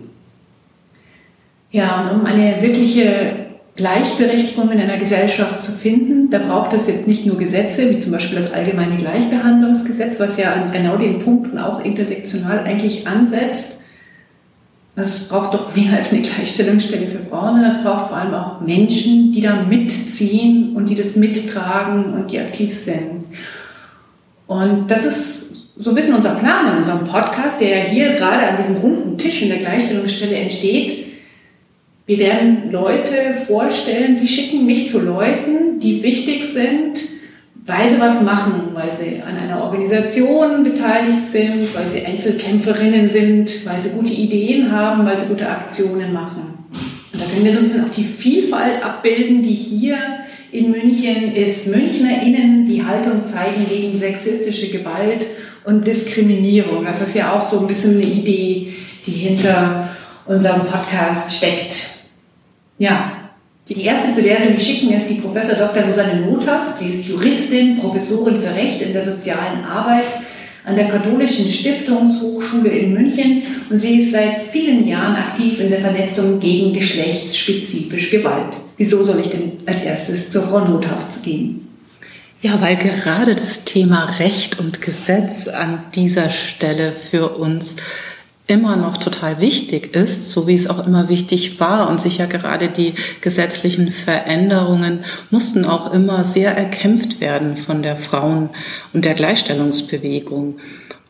Ja, 1.70 2.02
und 2.02 2.20
um 2.20 2.26
eine 2.26 2.60
wirkliche 2.60 3.48
Gleichberechtigung 3.76 4.70
in 4.72 4.80
einer 4.80 4.96
Gesellschaft 4.96 5.62
zu 5.62 5.70
finden, 5.70 6.30
da 6.30 6.38
braucht 6.38 6.72
es 6.72 6.88
jetzt 6.88 7.06
nicht 7.06 7.26
nur 7.26 7.38
Gesetze, 7.38 7.90
wie 7.90 7.98
zum 7.98 8.12
Beispiel 8.12 8.38
das 8.38 8.52
allgemeine 8.52 8.96
Gleichbehandlungsgesetz, 8.96 10.18
was 10.18 10.36
ja 10.36 10.52
an 10.52 10.72
genau 10.72 10.96
den 10.96 11.20
Punkten 11.20 11.58
auch 11.58 11.84
intersektional 11.84 12.60
eigentlich 12.64 13.06
ansetzt, 13.06 13.77
es 15.00 15.28
braucht 15.28 15.54
doch 15.54 15.74
mehr 15.76 15.96
als 15.96 16.10
eine 16.10 16.22
Gleichstellungsstelle 16.22 17.06
für 17.06 17.22
Frauen, 17.22 17.54
sondern 17.54 17.70
es 17.70 17.82
braucht 17.82 18.08
vor 18.08 18.16
allem 18.16 18.34
auch 18.34 18.60
Menschen, 18.60 19.32
die 19.32 19.40
da 19.40 19.62
mitziehen 19.62 20.74
und 20.74 20.88
die 20.88 20.94
das 20.94 21.14
mittragen 21.16 22.14
und 22.14 22.30
die 22.30 22.38
aktiv 22.38 22.74
sind. 22.74 23.24
Und 24.46 24.90
das 24.90 25.04
ist 25.04 25.68
so 25.76 25.90
ein 25.90 25.94
bisschen 25.94 26.14
unser 26.14 26.34
Plan 26.34 26.72
in 26.72 26.78
unserem 26.78 27.06
Podcast, 27.06 27.60
der 27.60 27.78
ja 27.78 27.84
hier 27.84 28.08
gerade 28.14 28.48
an 28.48 28.56
diesem 28.56 28.76
runden 28.76 29.16
Tisch 29.16 29.42
in 29.42 29.50
der 29.50 29.58
Gleichstellungsstelle 29.58 30.34
entsteht. 30.34 31.06
Wir 32.06 32.18
werden 32.18 32.72
Leute 32.72 33.34
vorstellen, 33.46 34.16
sie 34.16 34.26
schicken 34.26 34.66
mich 34.66 34.90
zu 34.90 34.98
Leuten, 35.00 35.78
die 35.78 36.02
wichtig 36.02 36.44
sind, 36.44 37.17
weil 37.68 37.90
sie 37.90 38.00
was 38.00 38.22
machen, 38.22 38.70
weil 38.72 38.90
sie 38.98 39.22
an 39.22 39.36
einer 39.36 39.62
Organisation 39.62 40.64
beteiligt 40.64 41.28
sind, 41.30 41.74
weil 41.74 41.86
sie 41.86 42.04
Einzelkämpferinnen 42.04 43.10
sind, 43.10 43.66
weil 43.66 43.82
sie 43.82 43.90
gute 43.90 44.14
Ideen 44.14 44.72
haben, 44.72 45.04
weil 45.04 45.18
sie 45.18 45.26
gute 45.26 45.48
Aktionen 45.48 46.14
machen. 46.14 46.66
Und 47.12 47.20
da 47.20 47.26
können 47.26 47.44
wir 47.44 47.52
so 47.52 47.58
ein 47.58 47.64
bisschen 47.64 47.84
auch 47.84 47.94
die 47.94 48.04
Vielfalt 48.04 48.82
abbilden, 48.82 49.42
die 49.42 49.54
hier 49.54 49.98
in 50.50 50.70
München 50.70 51.34
ist. 51.34 51.66
MünchnerInnen, 51.66 52.64
die 52.64 52.82
Haltung 52.82 53.26
zeigen 53.26 53.66
gegen 53.68 53.96
sexistische 53.96 54.70
Gewalt 54.70 55.26
und 55.64 55.86
Diskriminierung. 55.86 56.86
Das 56.86 57.02
ist 57.02 57.14
ja 57.14 57.34
auch 57.34 57.42
so 57.42 57.60
ein 57.60 57.66
bisschen 57.66 57.96
eine 57.96 58.06
Idee, 58.06 58.72
die 59.04 59.10
hinter 59.10 59.90
unserem 60.24 60.62
Podcast 60.62 61.34
steckt. 61.34 61.86
Ja, 62.78 63.17
die 63.74 63.84
erste, 63.84 64.12
zu 64.14 64.22
der 64.22 64.40
Sie 64.40 64.48
mich 64.48 64.62
schicken, 64.62 64.94
ist 64.94 65.08
die 65.08 65.14
Professor 65.20 65.54
Dr. 65.54 65.82
Susanne 65.82 66.20
Nothaft. 66.22 66.78
Sie 66.78 66.88
ist 66.88 67.06
Juristin, 67.06 67.78
Professorin 67.78 68.40
für 68.40 68.54
Recht 68.54 68.80
in 68.82 68.92
der 68.92 69.04
sozialen 69.04 69.64
Arbeit 69.64 70.06
an 70.68 70.76
der 70.76 70.88
Katholischen 70.88 71.48
Stiftungshochschule 71.48 72.68
in 72.68 72.92
München 72.92 73.42
und 73.70 73.78
sie 73.78 74.00
ist 74.00 74.12
seit 74.12 74.42
vielen 74.42 74.86
Jahren 74.86 75.16
aktiv 75.16 75.60
in 75.60 75.70
der 75.70 75.80
Vernetzung 75.80 76.38
gegen 76.38 76.74
geschlechtsspezifische 76.74 78.10
Gewalt. 78.10 78.54
Wieso 78.76 79.02
soll 79.02 79.20
ich 79.20 79.30
denn 79.30 79.52
als 79.64 79.84
erstes 79.84 80.28
zur 80.28 80.42
Frau 80.42 80.66
Nothaft 80.66 81.22
gehen? 81.22 81.68
Ja, 82.42 82.60
weil 82.60 82.76
gerade 82.76 83.34
das 83.34 83.64
Thema 83.64 84.04
Recht 84.20 84.60
und 84.60 84.82
Gesetz 84.82 85.48
an 85.48 85.84
dieser 85.94 86.30
Stelle 86.30 86.92
für 86.92 87.36
uns 87.36 87.76
immer 88.48 88.76
noch 88.76 88.96
total 88.96 89.40
wichtig 89.40 89.94
ist, 89.94 90.30
so 90.30 90.48
wie 90.48 90.54
es 90.54 90.68
auch 90.68 90.84
immer 90.86 91.08
wichtig 91.08 91.60
war 91.60 91.88
und 91.88 92.00
sicher 92.00 92.26
gerade 92.26 92.68
die 92.68 92.94
gesetzlichen 93.20 93.92
Veränderungen 93.92 95.04
mussten 95.30 95.66
auch 95.66 95.92
immer 95.92 96.24
sehr 96.24 96.56
erkämpft 96.56 97.20
werden 97.20 97.56
von 97.56 97.82
der 97.82 97.96
Frauen- 97.96 98.48
und 98.94 99.04
der 99.04 99.14
Gleichstellungsbewegung. 99.14 100.58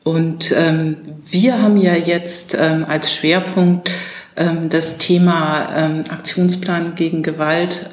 Und 0.02 0.52
ähm, 0.56 0.96
wir 1.30 1.62
haben 1.62 1.76
ja 1.76 1.94
jetzt 1.94 2.56
ähm, 2.58 2.84
als 2.88 3.14
Schwerpunkt 3.14 3.90
ähm, 4.36 4.68
das 4.68 4.98
Thema 4.98 5.68
ähm, 5.76 6.04
Aktionsplan 6.10 6.96
gegen 6.96 7.22
Gewalt 7.22 7.90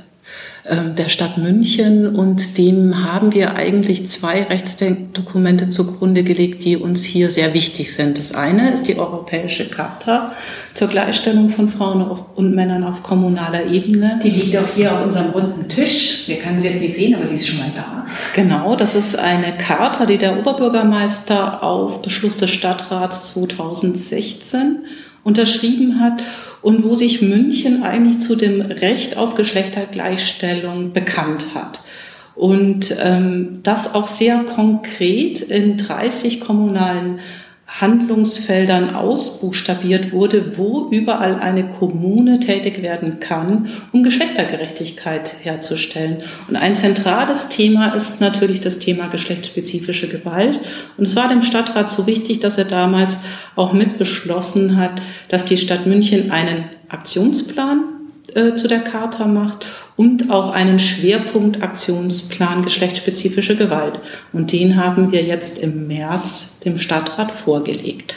der 0.68 1.10
Stadt 1.10 1.38
München 1.38 2.16
und 2.16 2.58
dem 2.58 3.04
haben 3.04 3.34
wir 3.36 3.56
eigentlich 3.56 4.08
zwei 4.08 4.42
Rechtsdokumente 4.44 5.70
zugrunde 5.70 6.24
gelegt, 6.24 6.64
die 6.64 6.76
uns 6.76 7.04
hier 7.04 7.30
sehr 7.30 7.54
wichtig 7.54 7.94
sind. 7.94 8.18
Das 8.18 8.34
eine 8.34 8.74
ist 8.74 8.88
die 8.88 8.98
Europäische 8.98 9.70
Charta 9.70 10.32
zur 10.74 10.88
Gleichstellung 10.88 11.50
von 11.50 11.70
Frauen 11.70 12.02
und 12.36 12.56
Männern 12.56 12.84
auf 12.84 13.04
kommunaler 13.04 13.68
Ebene. 13.68 14.20
Die 14.24 14.32
liegt 14.32 14.58
auch 14.58 14.68
hier 14.76 14.92
auf 14.92 15.06
unserem 15.06 15.30
runden 15.30 15.70
Tisch. 15.70 16.24
Wir 16.26 16.40
können 16.40 16.60
sie 16.60 16.70
jetzt 16.70 16.82
nicht 16.82 16.96
sehen, 16.96 17.14
aber 17.14 17.28
sie 17.28 17.36
ist 17.36 17.48
schon 17.48 17.60
mal 17.60 17.72
da. 17.76 18.08
Genau, 18.34 18.76
das 18.76 18.96
ist 18.96 19.20
eine 19.20 19.56
Charta, 19.60 20.08
die 20.08 20.18
der 20.18 20.40
Oberbürgermeister 20.40 21.62
auf 21.64 22.02
Beschluss 22.02 22.38
des 22.38 22.50
Stadtrats 22.50 23.34
2016 23.34 24.80
unterschrieben 25.24 26.00
hat 26.00 26.24
und 26.66 26.84
wo 26.84 26.96
sich 26.96 27.22
München 27.22 27.84
eigentlich 27.84 28.22
zu 28.22 28.36
dem 28.36 28.60
Recht 28.60 29.18
auf 29.18 29.36
Geschlechtergleichstellung 29.36 30.94
bekannt 30.94 31.54
hat. 31.54 31.82
Und 32.34 32.96
ähm, 33.00 33.60
das 33.62 33.94
auch 33.94 34.08
sehr 34.08 34.40
konkret 34.40 35.42
in 35.42 35.78
30 35.78 36.42
kommunalen 36.42 37.20
Handlungsfeldern 37.82 38.96
ausbuchstabiert 38.96 40.14
wurde, 40.14 40.58
wo 40.58 40.88
überall 40.92 41.40
eine 41.40 41.68
Kommune 41.68 42.40
tätig 42.40 42.82
werden 42.82 43.20
kann, 43.20 43.68
um 43.92 44.02
Geschlechtergerechtigkeit 44.02 45.36
herzustellen. 45.44 46.24
Und 46.48 46.56
ein 46.56 46.78
zentrales 46.78 47.50
Thema 47.50 47.90
ist 47.90 48.22
natürlich 48.22 48.62
das 48.62 48.80
Thema 48.80 49.08
geschlechtsspezifische 49.08 50.08
Gewalt. 50.08 50.60
Und 50.98 51.06
es 51.06 51.18
war 51.18 51.28
dem 51.28 51.42
Stadtrat 51.42 51.90
so 51.90 52.08
wichtig, 52.08 52.40
dass 52.40 52.58
er 52.58 52.66
damals 52.66 53.20
auch 53.58 53.74
mit 53.74 53.98
beschlossen 53.98 54.78
hat, 54.78 55.02
dass 55.28 55.44
die 55.44 55.58
Stadt 55.58 55.86
München 55.86 56.32
einen 56.32 56.70
Aktionsplan 56.88 57.95
äh, 58.36 58.56
zu 58.56 58.68
der 58.68 58.82
Charta 58.82 59.26
macht 59.26 59.66
und 59.96 60.30
auch 60.30 60.52
einen 60.52 60.78
Schwerpunkt-Aktionsplan 60.78 62.64
geschlechtsspezifische 62.64 63.56
Gewalt. 63.56 64.00
Und 64.34 64.52
den 64.52 64.76
haben 64.76 65.12
wir 65.12 65.24
jetzt 65.24 65.58
im 65.60 65.88
März 65.88 66.60
dem 66.60 66.78
Stadtrat 66.78 67.32
vorgelegt. 67.32 68.14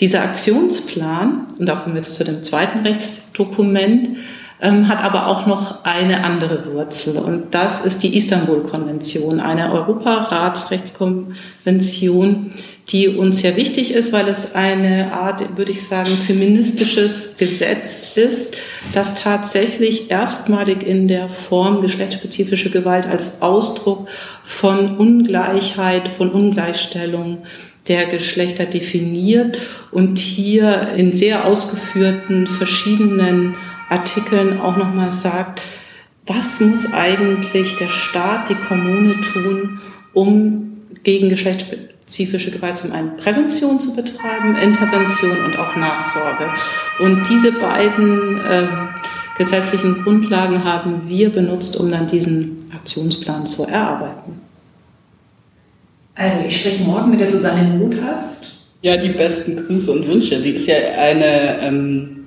Dieser 0.00 0.22
Aktionsplan, 0.22 1.46
und 1.58 1.68
da 1.68 1.76
kommen 1.76 1.94
wir 1.94 2.00
jetzt 2.00 2.14
zu 2.14 2.24
dem 2.24 2.42
zweiten 2.42 2.80
Rechtsdokument, 2.80 4.16
ähm, 4.62 4.88
hat 4.88 5.04
aber 5.04 5.26
auch 5.26 5.44
noch 5.46 5.84
eine 5.84 6.24
andere 6.24 6.72
Wurzel. 6.72 7.18
Und 7.18 7.52
das 7.52 7.84
ist 7.84 8.02
die 8.04 8.16
Istanbul-Konvention, 8.16 9.40
eine 9.40 9.72
Europaratsrechtskonvention, 9.72 12.52
die 12.88 13.08
uns 13.08 13.40
sehr 13.40 13.56
wichtig 13.56 13.92
ist, 13.92 14.12
weil 14.12 14.28
es 14.28 14.54
eine 14.54 15.12
Art, 15.12 15.56
würde 15.56 15.72
ich 15.72 15.84
sagen, 15.86 16.16
feministisches 16.16 17.38
Gesetz 17.38 18.12
ist, 18.14 18.56
das 18.92 19.16
tatsächlich 19.16 20.12
erstmalig 20.12 20.86
in 20.86 21.08
der 21.08 21.28
Form 21.28 21.80
geschlechtsspezifische 21.80 22.70
Gewalt 22.70 23.06
als 23.06 23.42
Ausdruck 23.42 24.06
von 24.44 24.96
Ungleichheit, 24.96 26.06
von 26.16 26.30
Ungleichstellung 26.30 27.38
der 27.88 28.06
Geschlechter 28.06 28.66
definiert 28.66 29.58
und 29.90 30.20
hier 30.20 30.90
in 30.96 31.14
sehr 31.14 31.46
ausgeführten 31.46 32.46
verschiedenen 32.46 33.56
Artikeln 33.92 34.60
auch 34.60 34.76
nochmal 34.76 35.10
sagt, 35.10 35.62
was 36.26 36.60
muss 36.60 36.92
eigentlich 36.92 37.76
der 37.76 37.88
Staat, 37.88 38.48
die 38.48 38.54
Kommune 38.54 39.20
tun, 39.20 39.80
um 40.12 40.82
gegen 41.02 41.28
Geschlechtsspezifische 41.28 41.92
spezifische 42.12 42.50
Gewalt 42.50 42.78
zum 42.78 42.92
einen 42.92 43.16
Prävention 43.16 43.80
zu 43.80 43.94
betreiben, 43.94 44.56
Intervention 44.56 45.44
und 45.44 45.58
auch 45.58 45.76
Nachsorge. 45.76 46.50
Und 46.98 47.26
diese 47.28 47.52
beiden 47.52 48.38
äh, 48.44 48.66
gesetzlichen 49.38 50.02
Grundlagen 50.02 50.62
haben 50.64 51.08
wir 51.08 51.30
benutzt, 51.30 51.76
um 51.78 51.90
dann 51.90 52.06
diesen 52.06 52.66
Aktionsplan 52.74 53.46
zu 53.46 53.64
erarbeiten. 53.64 54.40
Also 56.14 56.44
ich 56.46 56.56
spreche 56.56 56.82
morgen 56.82 57.10
mit 57.10 57.20
der 57.20 57.30
Susanne 57.30 57.62
Muthaft. 57.62 58.58
Ja, 58.82 58.96
die 58.96 59.10
besten 59.10 59.56
Grüße 59.56 59.90
und 59.90 60.06
Wünsche. 60.06 60.40
Die 60.40 60.50
ist 60.50 60.66
ja 60.66 60.74
eine 60.98 61.60
ähm, 61.60 62.21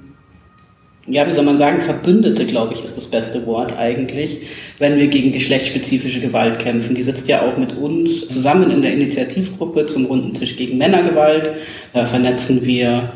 ja, 1.08 1.28
wie 1.28 1.34
soll 1.34 1.46
man 1.46 1.58
sagen, 1.58 1.82
Verbündete, 1.82 2.46
glaube 2.46 2.74
ich, 2.74 2.84
ist 2.84 2.98
das 2.98 3.08
beste 3.08 3.46
Wort 3.46 3.78
eigentlich, 3.78 4.48
wenn 4.80 4.98
wir 4.98 5.08
gegen 5.08 5.32
geschlechtsspezifische 5.32 6.20
Gewalt 6.20 6.60
kämpfen. 6.60 6.96
Die 6.96 7.04
sitzt 7.04 7.28
ja 7.28 7.44
auch 7.44 7.58
mit 7.58 7.78
uns 7.78 8.28
zusammen 8.28 8.72
in 8.72 8.82
der 8.82 8.94
Initiativgruppe 8.94 9.86
zum 9.86 10.06
runden 10.06 10.34
Tisch 10.34 10.58
gegen 10.58 10.80
Männergewalt. 10.80 11.52
Da 11.94 12.08
vernetzen 12.08 12.66
wir 12.66 13.12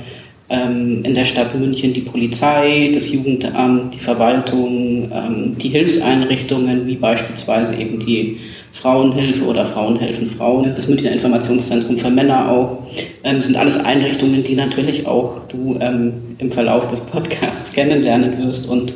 ähm, 0.50 1.03
in 1.03 1.15
der 1.15 1.25
Stadt 1.25 1.55
München 1.55 1.93
die 1.93 2.01
Polizei, 2.01 2.91
das 2.93 3.12
Jugendamt, 3.12 3.96
die 3.96 4.00
Verwaltung, 4.00 5.10
ähm, 5.12 5.58
die 5.58 5.69
Hilfseinrichtungen, 5.69 6.86
wie 6.86 6.96
beispielsweise 6.96 7.74
eben 7.75 8.00
die 8.00 8.38
Frauenhilfe 8.71 9.45
oder 9.45 9.65
Frauen 9.65 9.99
helfen 9.99 10.29
Frauen, 10.29 10.71
das 10.75 10.88
Münchner 10.88 11.11
Informationszentrum 11.11 11.97
für 11.97 12.09
Männer 12.09 12.49
auch, 12.49 12.83
ähm, 13.23 13.41
sind 13.41 13.57
alles 13.57 13.77
Einrichtungen, 13.77 14.43
die 14.43 14.55
natürlich 14.55 15.05
auch 15.07 15.41
du 15.49 15.77
ähm, 15.81 16.13
im 16.38 16.51
Verlauf 16.51 16.88
des 16.88 17.01
Podcasts 17.01 17.71
kennenlernen 17.73 18.38
wirst. 18.38 18.69
Und 18.69 18.93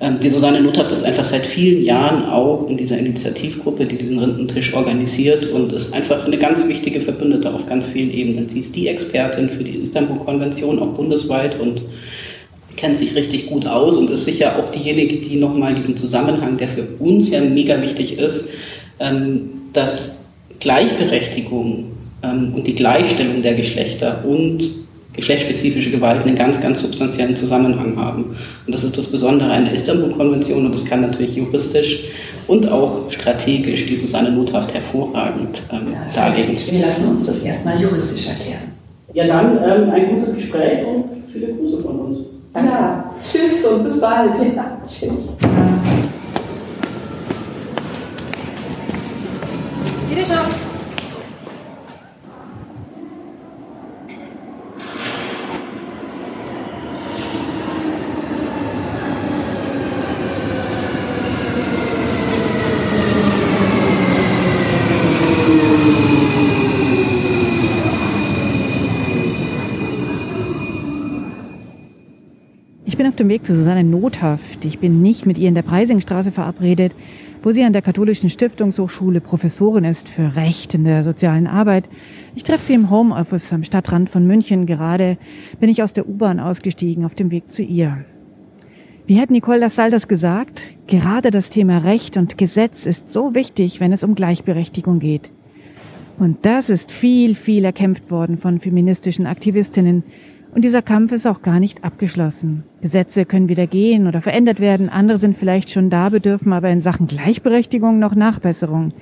ähm, 0.00 0.20
die 0.22 0.28
Susanne 0.28 0.60
Nothaft 0.60 0.92
ist 0.92 1.02
einfach 1.02 1.24
seit 1.24 1.44
vielen 1.44 1.84
Jahren 1.84 2.26
auch 2.26 2.68
in 2.68 2.76
dieser 2.76 2.98
Initiativgruppe, 2.98 3.86
die 3.86 3.96
diesen 3.96 4.18
Rindentisch 4.18 4.74
organisiert 4.74 5.46
und 5.46 5.72
ist 5.72 5.92
einfach 5.92 6.24
eine 6.24 6.38
ganz 6.38 6.68
wichtige 6.68 7.00
Verbündete 7.00 7.52
auf 7.52 7.66
ganz 7.66 7.86
vielen 7.86 8.12
Ebenen. 8.12 8.48
Sie 8.48 8.60
ist 8.60 8.76
die 8.76 8.88
Expertin 8.88 9.50
für 9.50 9.64
die 9.64 9.76
Istanbul-Konvention 9.76 10.78
auch 10.78 10.94
bundesweit 10.94 11.58
und 11.58 11.82
kennt 12.76 12.96
sich 12.96 13.14
richtig 13.14 13.46
gut 13.46 13.66
aus 13.66 13.96
und 13.96 14.10
ist 14.10 14.24
sicher 14.24 14.58
auch 14.58 14.70
diejenige, 14.70 15.16
die 15.16 15.36
nochmal 15.36 15.74
diesen 15.74 15.96
Zusammenhang, 15.96 16.58
der 16.58 16.68
für 16.68 16.86
uns 16.98 17.30
ja 17.30 17.40
mega 17.40 17.80
wichtig 17.80 18.18
ist, 18.18 18.44
dass 19.72 20.30
Gleichberechtigung 20.60 21.92
ähm, 22.22 22.54
und 22.54 22.66
die 22.66 22.74
Gleichstellung 22.74 23.42
der 23.42 23.54
Geschlechter 23.54 24.24
und 24.24 24.86
geschlechtsspezifische 25.12 25.90
Gewalt 25.90 26.24
einen 26.26 26.36
ganz, 26.36 26.60
ganz 26.60 26.80
substanziellen 26.80 27.34
Zusammenhang 27.34 27.96
haben. 27.96 28.36
Und 28.66 28.74
das 28.74 28.84
ist 28.84 28.96
das 28.96 29.06
Besondere 29.06 29.50
an 29.50 29.64
der 29.64 29.74
Istanbul-Konvention 29.74 30.66
und 30.66 30.74
das 30.74 30.84
kann 30.84 31.00
natürlich 31.00 31.36
juristisch 31.36 32.04
und 32.46 32.70
auch 32.70 33.10
strategisch 33.10 33.86
die 33.86 33.96
Susanne 33.96 34.30
Nothaft 34.30 34.74
hervorragend 34.74 35.62
ähm, 35.72 35.86
das 36.04 36.14
darlegen. 36.14 36.54
Heißt, 36.54 36.70
wir 36.70 36.80
lassen 36.80 37.08
uns 37.08 37.26
das 37.26 37.40
erstmal 37.40 37.80
juristisch 37.80 38.28
erklären. 38.28 38.72
Ja, 39.14 39.26
dann 39.26 39.58
ähm, 39.64 39.90
ein 39.90 40.10
gutes 40.10 40.34
Gespräch 40.34 40.86
und 40.86 41.04
viele 41.32 41.54
Grüße 41.54 41.80
von 41.80 41.98
uns. 41.98 42.18
Ja, 42.54 43.10
tschüss 43.22 43.64
und 43.64 43.84
bis 43.84 44.00
bald. 44.00 44.36
Ja, 44.54 44.78
tschüss. 44.86 45.10
Wiederschauen. 50.28 50.50
Ich 50.50 50.65
dem 73.26 73.30
Weg 73.30 73.44
zu 73.44 73.54
Susanne 73.54 73.82
Nothaft. 73.82 74.64
Ich 74.64 74.78
bin 74.78 75.02
nicht 75.02 75.26
mit 75.26 75.36
ihr 75.36 75.48
in 75.48 75.56
der 75.56 75.62
Preisingstraße 75.62 76.30
verabredet, 76.30 76.94
wo 77.42 77.50
sie 77.50 77.64
an 77.64 77.72
der 77.72 77.82
Katholischen 77.82 78.30
Stiftungshochschule 78.30 79.20
Professorin 79.20 79.82
ist 79.82 80.08
für 80.08 80.36
Recht 80.36 80.74
in 80.74 80.84
der 80.84 81.02
sozialen 81.02 81.48
Arbeit. 81.48 81.88
Ich 82.36 82.44
treffe 82.44 82.64
sie 82.64 82.74
im 82.74 82.88
Homeoffice 82.88 83.52
am 83.52 83.64
Stadtrand 83.64 84.10
von 84.10 84.28
München. 84.28 84.64
Gerade 84.64 85.18
bin 85.58 85.68
ich 85.68 85.82
aus 85.82 85.92
der 85.92 86.08
U-Bahn 86.08 86.38
ausgestiegen 86.38 87.04
auf 87.04 87.16
dem 87.16 87.32
Weg 87.32 87.50
zu 87.50 87.64
ihr. 87.64 88.04
Wie 89.06 89.20
hat 89.20 89.30
Nicole 89.30 89.58
Lassaldas 89.58 90.06
gesagt? 90.06 90.76
Gerade 90.86 91.32
das 91.32 91.50
Thema 91.50 91.78
Recht 91.78 92.16
und 92.16 92.38
Gesetz 92.38 92.86
ist 92.86 93.10
so 93.10 93.34
wichtig, 93.34 93.80
wenn 93.80 93.90
es 93.90 94.04
um 94.04 94.14
Gleichberechtigung 94.14 95.00
geht. 95.00 95.30
Und 96.16 96.46
das 96.46 96.70
ist 96.70 96.92
viel, 96.92 97.34
viel 97.34 97.64
erkämpft 97.64 98.10
worden 98.10 98.38
von 98.38 98.60
feministischen 98.60 99.26
Aktivistinnen, 99.26 100.04
und 100.56 100.62
dieser 100.62 100.80
Kampf 100.80 101.12
ist 101.12 101.26
auch 101.26 101.42
gar 101.42 101.60
nicht 101.60 101.84
abgeschlossen. 101.84 102.64
Gesetze 102.80 103.26
können 103.26 103.50
wieder 103.50 103.66
gehen 103.66 104.06
oder 104.06 104.22
verändert 104.22 104.58
werden, 104.58 104.88
andere 104.88 105.18
sind 105.18 105.36
vielleicht 105.36 105.68
schon 105.68 105.90
da, 105.90 106.08
bedürfen 106.08 106.54
aber 106.54 106.70
in 106.70 106.80
Sachen 106.80 107.06
Gleichberechtigung 107.06 107.98
noch 107.98 108.14
Nachbesserung. 108.14 108.94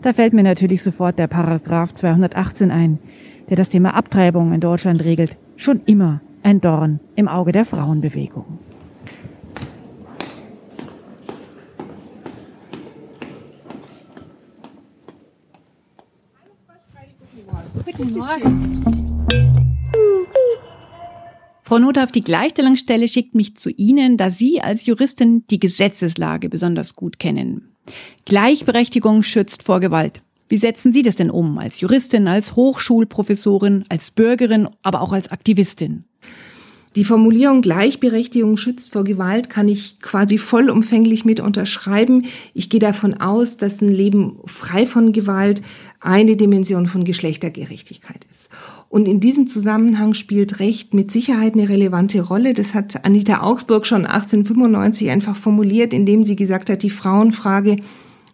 Da 0.00 0.14
fällt 0.14 0.32
mir 0.32 0.42
natürlich 0.42 0.82
sofort 0.82 1.18
der 1.18 1.26
Paragraph 1.26 1.92
218 1.92 2.70
ein. 2.70 2.98
der 3.50 3.56
das 3.56 3.68
Thema 3.68 3.94
Abtreibung 3.94 4.54
in 4.54 4.60
Deutschland 4.62 5.04
regelt, 5.04 5.36
schon 5.56 5.82
immer 5.84 6.22
ein 6.42 6.62
Dorn 6.62 7.00
im 7.16 7.28
Auge 7.28 7.52
der 7.52 7.66
Frauenbewegung. 7.66 8.58
Guten 17.84 18.16
Morgen. 18.16 18.74
Frau 21.66 21.78
Nothaff, 21.78 22.12
die 22.12 22.20
Gleichstellungsstelle 22.20 23.08
schickt 23.08 23.34
mich 23.34 23.56
zu 23.56 23.70
Ihnen, 23.70 24.18
da 24.18 24.28
Sie 24.28 24.60
als 24.60 24.84
Juristin 24.84 25.46
die 25.48 25.58
Gesetzeslage 25.58 26.50
besonders 26.50 26.94
gut 26.94 27.18
kennen. 27.18 27.74
Gleichberechtigung 28.26 29.22
schützt 29.22 29.62
vor 29.62 29.80
Gewalt. 29.80 30.20
Wie 30.46 30.58
setzen 30.58 30.92
Sie 30.92 31.00
das 31.00 31.16
denn 31.16 31.30
um 31.30 31.56
als 31.56 31.80
Juristin, 31.80 32.28
als 32.28 32.54
Hochschulprofessorin, 32.54 33.86
als 33.88 34.10
Bürgerin, 34.10 34.68
aber 34.82 35.00
auch 35.00 35.12
als 35.12 35.30
Aktivistin? 35.30 36.04
Die 36.96 37.04
Formulierung 37.04 37.62
Gleichberechtigung 37.62 38.58
schützt 38.58 38.92
vor 38.92 39.02
Gewalt 39.02 39.48
kann 39.48 39.66
ich 39.66 39.98
quasi 40.00 40.36
vollumfänglich 40.36 41.24
mit 41.24 41.40
unterschreiben. 41.40 42.26
Ich 42.52 42.68
gehe 42.68 42.78
davon 42.78 43.14
aus, 43.14 43.56
dass 43.56 43.80
ein 43.80 43.88
Leben 43.88 44.38
frei 44.44 44.86
von 44.86 45.12
Gewalt 45.12 45.62
eine 45.98 46.36
Dimension 46.36 46.86
von 46.86 47.04
Geschlechtergerechtigkeit 47.04 48.26
ist. 48.30 48.48
Und 48.94 49.08
in 49.08 49.18
diesem 49.18 49.48
Zusammenhang 49.48 50.14
spielt 50.14 50.60
Recht 50.60 50.94
mit 50.94 51.10
Sicherheit 51.10 51.54
eine 51.54 51.68
relevante 51.68 52.20
Rolle. 52.20 52.54
Das 52.54 52.74
hat 52.74 53.04
Anita 53.04 53.42
Augsburg 53.42 53.86
schon 53.86 54.06
1895 54.06 55.10
einfach 55.10 55.34
formuliert, 55.34 55.92
indem 55.92 56.22
sie 56.22 56.36
gesagt 56.36 56.70
hat, 56.70 56.84
die 56.84 56.90
Frauenfrage 56.90 57.74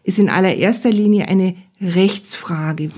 ist 0.05 0.19
in 0.19 0.29
allererster 0.29 0.91
Linie 0.91 1.29
eine 1.29 1.55
Rechtsfrage. 1.81 2.91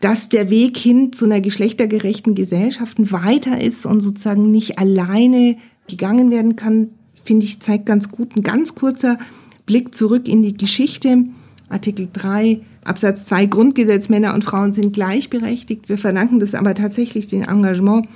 Dass 0.00 0.28
der 0.28 0.50
Weg 0.50 0.76
hin 0.76 1.14
zu 1.14 1.24
einer 1.24 1.40
geschlechtergerechten 1.40 2.34
Gesellschaft 2.34 2.98
weiter 3.10 3.58
ist 3.58 3.86
und 3.86 4.00
sozusagen 4.00 4.50
nicht 4.50 4.78
alleine 4.78 5.56
gegangen 5.88 6.30
werden 6.30 6.56
kann, 6.56 6.90
finde 7.24 7.46
ich, 7.46 7.60
zeigt 7.60 7.86
ganz 7.86 8.10
gut 8.10 8.36
ein 8.36 8.42
ganz 8.42 8.74
kurzer 8.74 9.16
Blick 9.64 9.94
zurück 9.94 10.28
in 10.28 10.42
die 10.42 10.58
Geschichte. 10.58 11.24
Artikel 11.68 12.08
3 12.12 12.60
Absatz 12.84 13.26
2 13.26 13.46
Grundgesetz, 13.46 14.08
Männer 14.08 14.34
und 14.34 14.44
Frauen 14.44 14.72
sind 14.72 14.94
gleichberechtigt. 14.94 15.88
Wir 15.88 15.98
verdanken 15.98 16.40
das 16.40 16.54
aber 16.54 16.74
tatsächlich 16.74 17.28
dem 17.28 17.42
Engagement 17.42 18.08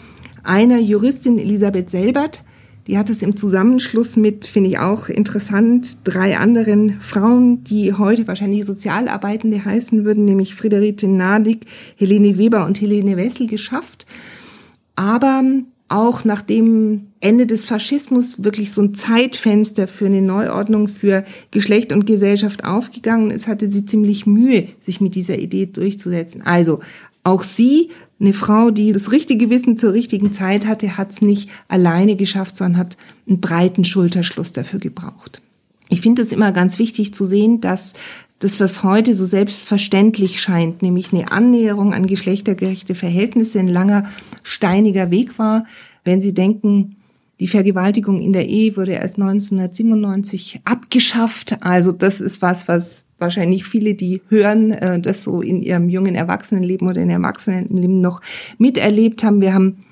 einer 0.43 0.79
Juristin, 0.79 1.39
Elisabeth 1.39 1.91
Selbert. 1.91 2.43
Die 2.87 2.99
hat 2.99 3.11
es 3.11 3.23
im 3.23 3.37
Zusammenschluss 3.37 4.17
mit, 4.17 4.45
finde 4.45 4.71
ich 4.71 4.79
auch 4.79 5.09
interessant, 5.09 5.99
drei 6.05 6.37
anderen 6.37 7.01
Frauen, 7.01 7.63
die 7.63 7.93
heute 7.93 8.27
wahrscheinlich 8.27 8.65
Sozialarbeitende 8.65 9.65
heißen 9.65 10.05
würden, 10.05 10.25
nämlich 10.25 10.55
Friederike 10.55 11.07
Nadig, 11.07 11.67
Helene 11.97 12.39
Weber 12.39 12.67
und 12.67 12.81
Helene 12.81 13.17
Wessel 13.17 13.47
geschafft. 13.47 14.07
Aber 14.97 15.43
auch 15.93 16.25
nach 16.25 16.41
dem 16.41 17.09
Ende 17.21 17.47
des 17.47 17.67
Faschismus 17.67 18.43
wirklich 18.43 18.73
so 18.73 18.83
ein 18.83 18.95
Zeitfenster 18.95 19.87
für 19.87 20.07
eine 20.07 20.23
Neuordnung 20.23 20.89
für 20.89 21.25
Geschlecht 21.51 21.93
und 21.93 22.07
Gesellschaft 22.07 22.65
aufgegangen 22.65 23.31
ist, 23.31 23.47
hatte 23.47 23.71
sie 23.71 23.85
ziemlich 23.85 24.27
Mühe, 24.27 24.69
sich 24.81 25.01
mit 25.03 25.15
dieser 25.15 25.39
Idee 25.39 25.67
durchzusetzen. 25.67 26.43
Also 26.43 26.81
auch 27.25 27.43
sie, 27.43 27.91
eine 28.19 28.33
Frau, 28.33 28.71
die 28.71 28.93
das 28.93 29.13
richtige 29.13 29.51
Wissen 29.51 29.77
zur 29.77 29.93
richtigen 29.93 30.33
Zeit 30.33 30.67
hatte, 30.67 30.97
hat 30.97 31.13
es 31.13 31.21
nicht 31.21 31.51
alleine 31.69 32.17
geschafft, 32.17 32.57
sondern 32.57 32.79
hat 32.79 32.97
einen 33.29 33.41
breiten 33.41 33.85
Schulterschluss 33.85 34.53
dafür 34.53 34.79
gebraucht. 34.79 35.43
Ich 35.89 36.01
finde 36.01 36.23
es 36.23 36.33
immer 36.33 36.53
ganz 36.53 36.79
wichtig 36.79 37.13
zu 37.13 37.27
sehen, 37.27 37.61
dass 37.61 37.93
das, 38.43 38.59
was 38.59 38.83
heute 38.83 39.15
so 39.15 39.27
selbstverständlich 39.27 40.41
scheint, 40.41 40.83
nämlich 40.83 41.13
eine 41.13 41.31
Annäherung 41.31 41.95
an 41.95 42.07
geschlechtergerechte 42.07 42.95
Verhältnisse, 42.95 43.61
ein 43.61 43.69
langer, 43.69 44.05
steiniger 44.43 45.11
Weg 45.13 45.39
war. 45.39 45.65
Wenn 46.05 46.21
Sie 46.21 46.35
denken, 46.35 46.97
die 47.39 47.47
Vergewaltigung 47.47 48.21
in 48.21 48.33
der 48.33 48.49
Ehe 48.49 48.77
wurde 48.77 48.93
erst 48.93 49.17
1997 49.17 50.61
abgeschafft. 50.65 51.57
Also 51.61 51.93
das 51.93 52.21
ist 52.21 52.43
was, 52.43 52.67
was 52.67 53.07
wahrscheinlich 53.19 53.65
viele, 53.65 53.95
die 53.95 54.23
hören, 54.29 54.73
äh, 54.73 55.01
das 55.01 55.23
so 55.23 55.41
in 55.41 55.63
ihrem 55.63 55.89
jungen 55.89 56.17
Erwachsenenleben 56.17 56.89
oder 56.89 57.01
in 57.01 57.11
Erwachsenenleben 57.11 58.01
noch 58.01 58.21
miterlebt 58.59 59.23
haben. 59.23 59.41
Wir 59.41 59.55
haben 59.55 59.85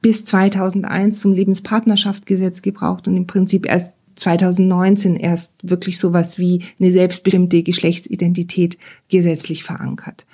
bis 0.00 0.24
2001 0.24 1.20
zum 1.20 1.32
Lebenspartnerschaftsgesetz 1.32 2.62
gebraucht 2.62 3.06
und 3.06 3.16
im 3.16 3.26
Prinzip 3.26 3.66
erst 3.66 3.92
2019 4.18 5.16
erst 5.16 5.52
wirklich 5.62 5.98
sowas 5.98 6.38
wie 6.38 6.62
eine 6.80 6.90
selbstbestimmte 6.90 7.62
Geschlechtsidentität 7.62 8.78
gesetzlich 9.08 9.62
verankert. 9.62 10.26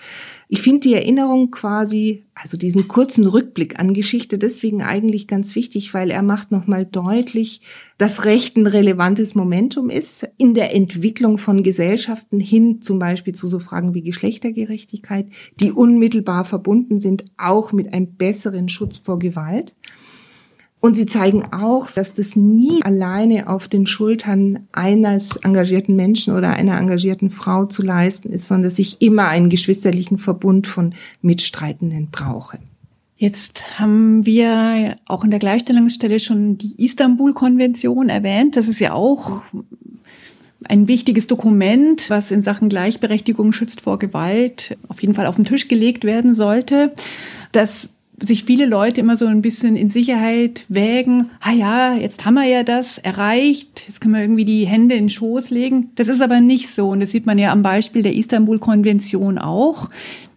Ich 0.49 0.63
finde 0.63 0.81
die 0.81 0.95
Erinnerung 0.95 1.51
quasi, 1.51 2.25
also 2.35 2.57
diesen 2.57 2.89
kurzen 2.89 3.27
Rückblick 3.27 3.79
an 3.79 3.93
Geschichte 3.93 4.39
deswegen 4.39 4.83
eigentlich 4.83 5.27
ganz 5.27 5.55
wichtig, 5.55 5.93
weil 5.95 6.11
er 6.11 6.23
macht 6.23 6.51
nochmal 6.51 6.87
deutlich, 6.87 7.61
dass 7.99 8.25
Recht 8.25 8.57
ein 8.57 8.67
relevantes 8.67 9.35
Momentum 9.35 9.91
ist 9.91 10.29
in 10.37 10.55
der 10.55 10.75
Entwicklung 10.75 11.39
von 11.39 11.63
Gesellschaften 11.63 12.41
hin 12.41 12.83
zum 12.83 12.99
Beispiel 12.99 13.35
zu 13.35 13.49
so 13.49 13.59
Fragen 13.59 13.95
wie 13.95 14.03
Geschlechtergerechtigkeit, 14.03 15.27
die 15.61 15.73
unmittelbar 15.73 16.45
verbunden 16.45 17.01
sind, 17.01 17.25
auch 17.37 17.73
mit 17.73 17.93
einem 17.93 18.15
besseren 18.15 18.69
Schutz 18.69 18.99
vor 18.99 19.19
Gewalt. 19.19 19.77
Und 20.85 20.97
sie 20.97 21.07
zeigen 21.07 21.45
auch, 21.51 21.91
dass 21.91 22.13
das 22.13 22.37
nie 22.37 22.83
alleine 22.83 23.49
auf 23.49 23.69
den 23.69 23.87
Schultern 23.87 24.69
eines 24.73 25.37
engagierten 25.37 25.97
Menschen 25.97 26.37
oder 26.37 26.51
einer 26.53 26.79
engagierten 26.79 27.31
Frau 27.31 27.65
zu 27.65 27.81
leisten 27.81 28.29
ist, 28.29 28.49
sondern 28.49 28.69
dass 28.69 28.79
ich 28.79 29.01
immer 29.01 29.29
einen 29.29 29.49
geschwisterlichen 29.49 30.19
Verbund 30.19 30.67
von 30.67 30.93
Mitstreitenden 31.23 32.09
brauche. 32.13 32.59
Jetzt 33.17 33.81
haben 33.81 34.27
wir 34.27 34.97
auch 35.07 35.25
in 35.25 35.31
der 35.31 35.39
Gleichstellungsstelle 35.39 36.21
schon 36.21 36.59
die 36.59 36.75
Istanbul-Konvention 36.85 38.11
erwähnt. 38.11 38.55
Das 38.55 38.69
ist 38.69 38.79
ja 38.79 38.93
auch 38.93 39.43
ein 40.65 40.87
wichtiges 40.87 41.27
Dokument, 41.27 42.11
was 42.11 42.31
in 42.31 42.43
Sachen 42.43 42.69
Gleichberechtigung 42.69 43.55
schützt 43.55 43.81
vor 43.81 43.99
Gewalt 43.99 44.77
auf 44.89 45.01
jeden 45.01 45.15
Fall 45.15 45.25
auf 45.25 45.37
den 45.37 45.47
Tisch 45.47 45.67
gelegt 45.67 46.05
werden 46.05 46.35
sollte. 46.35 46.93
Das 47.53 47.94
sich 48.23 48.45
viele 48.45 48.67
Leute 48.67 49.01
immer 49.01 49.17
so 49.17 49.27
ein 49.27 49.43
bisschen 49.43 49.77
in 49.77 49.91
Sicherheit 49.91 50.65
wägen, 50.69 51.31
ah 51.41 51.53
ja, 51.53 51.95
jetzt 51.95 52.25
haben 52.25 52.35
wir 52.35 52.45
ja 52.45 52.63
das 52.63 52.99
erreicht, 52.99 53.85
jetzt 53.89 54.01
können 54.01 54.15
wir 54.15 54.23
irgendwie 54.23 54.45
die 54.45 54.67
Hände 54.67 54.95
in 54.95 55.05
den 55.05 55.11
Schoß 55.11 55.51
legen. 55.51 55.91
Das 55.97 56.09
ist 56.09 56.23
aber 56.23 56.41
nicht 56.41 56.69
so 56.69 56.91
und 56.91 57.01
das 57.01 57.11
sieht 57.11 57.27
man 57.27 57.39
ja 57.39 57.53
am 57.53 57.63
Beispiel 57.63 58.03
der 58.03 58.15
Istanbul-Konvention 58.15 59.39
auch, 59.39 59.91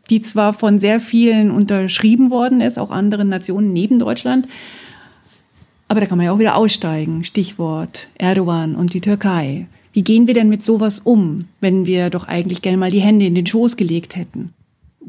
die 0.09 0.21
zwar 0.21 0.53
von 0.53 0.79
sehr 0.79 0.99
vielen 0.99 1.51
unterschrieben 1.51 2.31
worden 2.31 2.61
ist, 2.61 2.79
auch 2.79 2.91
anderen 2.91 3.29
Nationen 3.29 3.73
neben 3.73 3.99
Deutschland, 3.99 4.47
aber 5.87 6.01
da 6.01 6.05
kann 6.05 6.17
man 6.17 6.25
ja 6.25 6.33
auch 6.33 6.39
wieder 6.39 6.55
aussteigen. 6.55 7.23
Stichwort 7.23 8.07
Erdogan 8.15 8.75
und 8.75 8.93
die 8.93 9.01
Türkei. 9.01 9.67
Wie 9.93 10.03
gehen 10.03 10.27
wir 10.27 10.33
denn 10.33 10.49
mit 10.49 10.63
sowas 10.63 10.99
um, 10.99 11.39
wenn 11.61 11.85
wir 11.85 12.09
doch 12.09 12.27
eigentlich 12.27 12.61
gerne 12.61 12.77
mal 12.77 12.91
die 12.91 12.99
Hände 12.99 13.25
in 13.25 13.35
den 13.35 13.47
Schoß 13.47 13.77
gelegt 13.77 14.15
hätten? 14.15 14.53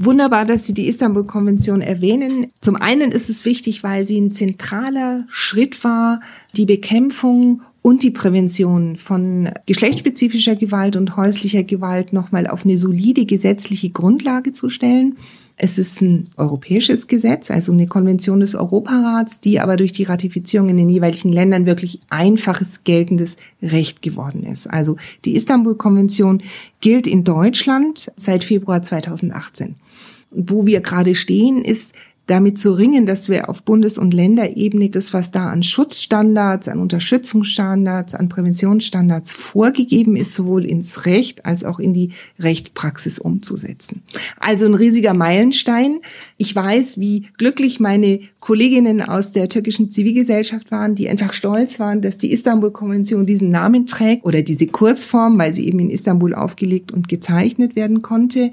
Wunderbar, 0.01 0.45
dass 0.45 0.65
Sie 0.65 0.75
die 0.75 0.87
Istanbul-Konvention 0.87 1.81
erwähnen. 1.81 2.53
Zum 2.61 2.77
einen 2.77 3.11
ist 3.11 3.29
es 3.29 3.45
wichtig, 3.45 3.83
weil 3.83 4.07
sie 4.07 4.21
ein 4.21 4.31
zentraler 4.31 5.25
Schritt 5.29 5.83
war, 5.83 6.21
die 6.57 6.67
Bekämpfung 6.67 7.63
und 7.83 8.05
die 8.05 8.13
Prävention 8.13 8.97
von 8.97 9.51
geschlechtsspezifischer 9.67 10.55
Gewalt 10.55 10.95
und 10.95 11.17
häuslicher 11.17 11.65
Gewalt 11.65 12.13
nochmal 12.13 12.47
auf 12.47 12.65
eine 12.65 12.79
solide 12.79 13.25
gesetzliche 13.25 13.91
Grundlage 13.91 14.53
zu 14.53 14.69
stellen. 14.69 15.17
Es 15.57 15.81
ist 15.81 16.01
ein 16.01 16.29
europäisches 16.37 17.09
Gesetz, 17.09 17.51
also 17.51 17.73
eine 17.73 17.87
Konvention 17.87 18.39
des 18.39 18.55
Europarats, 18.55 19.41
die 19.41 19.59
aber 19.59 19.77
durch 19.77 19.91
die 19.91 20.05
Ratifizierung 20.05 20.69
in 20.69 20.77
den 20.77 20.89
jeweiligen 20.89 21.31
Ländern 21.31 21.67
wirklich 21.67 21.99
einfaches 22.09 22.85
geltendes 22.85 23.37
Recht 23.61 24.01
geworden 24.01 24.45
ist. 24.45 24.69
Also 24.69 24.97
die 25.25 25.35
Istanbul-Konvention 25.35 26.45
gilt 26.81 27.09
in 27.09 27.25
Deutschland 27.25 28.13
seit 28.17 28.45
Februar 28.45 28.83
2018. 28.83 29.75
Wo 30.31 30.67
wir 30.67 30.81
gerade 30.81 31.14
stehen, 31.14 31.64
ist 31.64 31.95
damit 32.29 32.61
zu 32.61 32.73
ringen, 32.73 33.07
dass 33.07 33.29
wir 33.29 33.49
auf 33.49 33.62
Bundes- 33.62 33.99
und 33.99 34.12
Länderebene 34.12 34.91
das, 34.91 35.14
was 35.14 35.31
da 35.31 35.49
an 35.49 35.62
Schutzstandards, 35.62 36.69
an 36.69 36.79
Unterstützungsstandards, 36.79 38.14
an 38.14 38.29
Präventionsstandards 38.29 39.33
vorgegeben 39.33 40.14
ist, 40.14 40.35
sowohl 40.35 40.67
ins 40.67 41.07
Recht 41.07 41.47
als 41.47 41.64
auch 41.64 41.79
in 41.79 41.95
die 41.95 42.11
Rechtspraxis 42.38 43.19
umzusetzen. 43.19 44.03
Also 44.38 44.67
ein 44.67 44.75
riesiger 44.75 45.14
Meilenstein. 45.14 46.01
Ich 46.37 46.55
weiß, 46.55 47.01
wie 47.01 47.29
glücklich 47.38 47.81
meine 47.81 48.21
Kolleginnen 48.41 49.01
aus 49.01 49.33
der 49.33 49.49
türkischen 49.49 49.91
Zivilgesellschaft 49.91 50.71
waren, 50.71 50.95
die 50.95 51.09
einfach 51.09 51.33
stolz 51.33 51.81
waren, 51.81 52.03
dass 52.03 52.19
die 52.19 52.31
Istanbul-Konvention 52.31 53.25
diesen 53.25 53.51
Namen 53.51 53.87
trägt 53.87 54.27
oder 54.27 54.43
diese 54.43 54.67
Kurzform, 54.67 55.38
weil 55.38 55.55
sie 55.55 55.67
eben 55.67 55.79
in 55.79 55.91
Istanbul 55.91 56.35
aufgelegt 56.35 56.93
und 56.93 57.09
gezeichnet 57.09 57.75
werden 57.75 58.03
konnte. 58.03 58.51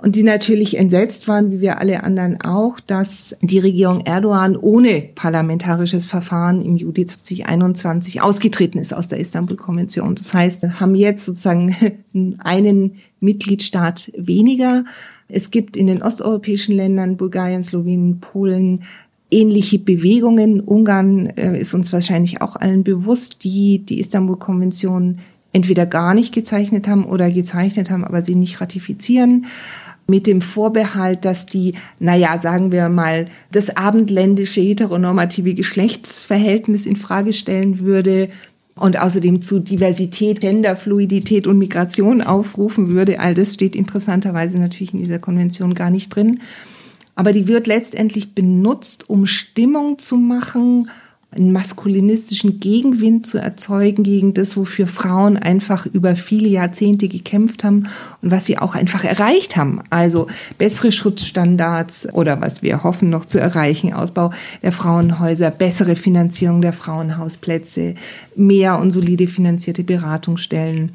Und 0.00 0.14
die 0.14 0.22
natürlich 0.22 0.78
entsetzt 0.78 1.26
waren, 1.26 1.50
wie 1.50 1.60
wir 1.60 1.80
alle 1.80 2.04
anderen 2.04 2.40
auch, 2.40 2.78
dass 2.78 3.36
die 3.42 3.58
Regierung 3.58 4.06
Erdogan 4.06 4.56
ohne 4.56 5.08
parlamentarisches 5.16 6.06
Verfahren 6.06 6.62
im 6.62 6.76
Juli 6.76 7.04
2021 7.04 8.22
ausgetreten 8.22 8.78
ist 8.78 8.94
aus 8.94 9.08
der 9.08 9.18
Istanbul-Konvention. 9.18 10.14
Das 10.14 10.32
heißt, 10.32 10.62
wir 10.62 10.78
haben 10.78 10.94
jetzt 10.94 11.26
sozusagen 11.26 11.74
einen 12.38 12.94
Mitgliedstaat 13.18 14.12
weniger. 14.16 14.84
Es 15.26 15.50
gibt 15.50 15.76
in 15.76 15.88
den 15.88 16.00
osteuropäischen 16.00 16.76
Ländern, 16.76 17.16
Bulgarien, 17.16 17.64
Slowenien, 17.64 18.20
Polen, 18.20 18.84
ähnliche 19.32 19.80
Bewegungen. 19.80 20.60
Ungarn 20.60 21.26
äh, 21.26 21.58
ist 21.58 21.74
uns 21.74 21.92
wahrscheinlich 21.92 22.40
auch 22.40 22.54
allen 22.54 22.84
bewusst, 22.84 23.42
die 23.42 23.84
die 23.84 23.98
Istanbul-Konvention 23.98 25.18
entweder 25.52 25.86
gar 25.86 26.14
nicht 26.14 26.32
gezeichnet 26.32 26.86
haben 26.86 27.04
oder 27.04 27.30
gezeichnet 27.32 27.90
haben, 27.90 28.04
aber 28.04 28.22
sie 28.22 28.36
nicht 28.36 28.60
ratifizieren 28.60 29.46
mit 30.08 30.26
dem 30.26 30.40
Vorbehalt, 30.40 31.26
dass 31.26 31.44
die, 31.44 31.74
naja, 31.98 32.38
sagen 32.38 32.72
wir 32.72 32.88
mal, 32.88 33.28
das 33.52 33.76
abendländische 33.76 34.62
heteronormative 34.62 35.54
Geschlechtsverhältnis 35.54 36.86
in 36.86 36.96
Frage 36.96 37.34
stellen 37.34 37.80
würde 37.80 38.30
und 38.74 38.98
außerdem 38.98 39.42
zu 39.42 39.58
Diversität, 39.58 40.40
Genderfluidität 40.40 41.46
und 41.46 41.58
Migration 41.58 42.22
aufrufen 42.22 42.90
würde. 42.90 43.20
All 43.20 43.34
das 43.34 43.52
steht 43.54 43.76
interessanterweise 43.76 44.56
natürlich 44.56 44.94
in 44.94 45.00
dieser 45.00 45.18
Konvention 45.18 45.74
gar 45.74 45.90
nicht 45.90 46.08
drin. 46.08 46.40
Aber 47.14 47.32
die 47.32 47.46
wird 47.46 47.66
letztendlich 47.66 48.34
benutzt, 48.34 49.10
um 49.10 49.26
Stimmung 49.26 49.98
zu 49.98 50.16
machen, 50.16 50.88
einen 51.30 51.52
maskulinistischen 51.52 52.58
Gegenwind 52.58 53.26
zu 53.26 53.38
erzeugen 53.38 54.02
gegen 54.02 54.32
das, 54.32 54.56
wofür 54.56 54.86
Frauen 54.86 55.36
einfach 55.36 55.84
über 55.84 56.16
viele 56.16 56.48
Jahrzehnte 56.48 57.06
gekämpft 57.08 57.64
haben 57.64 57.86
und 58.22 58.30
was 58.30 58.46
sie 58.46 58.56
auch 58.56 58.74
einfach 58.74 59.04
erreicht 59.04 59.56
haben. 59.56 59.82
Also 59.90 60.26
bessere 60.56 60.90
Schutzstandards 60.90 62.08
oder 62.14 62.40
was 62.40 62.62
wir 62.62 62.82
hoffen 62.82 63.10
noch 63.10 63.26
zu 63.26 63.38
erreichen, 63.38 63.92
Ausbau 63.92 64.32
der 64.62 64.72
Frauenhäuser, 64.72 65.50
bessere 65.50 65.96
Finanzierung 65.96 66.62
der 66.62 66.72
Frauenhausplätze, 66.72 67.94
mehr 68.34 68.78
und 68.78 68.90
solide 68.90 69.26
finanzierte 69.26 69.84
Beratungsstellen 69.84 70.92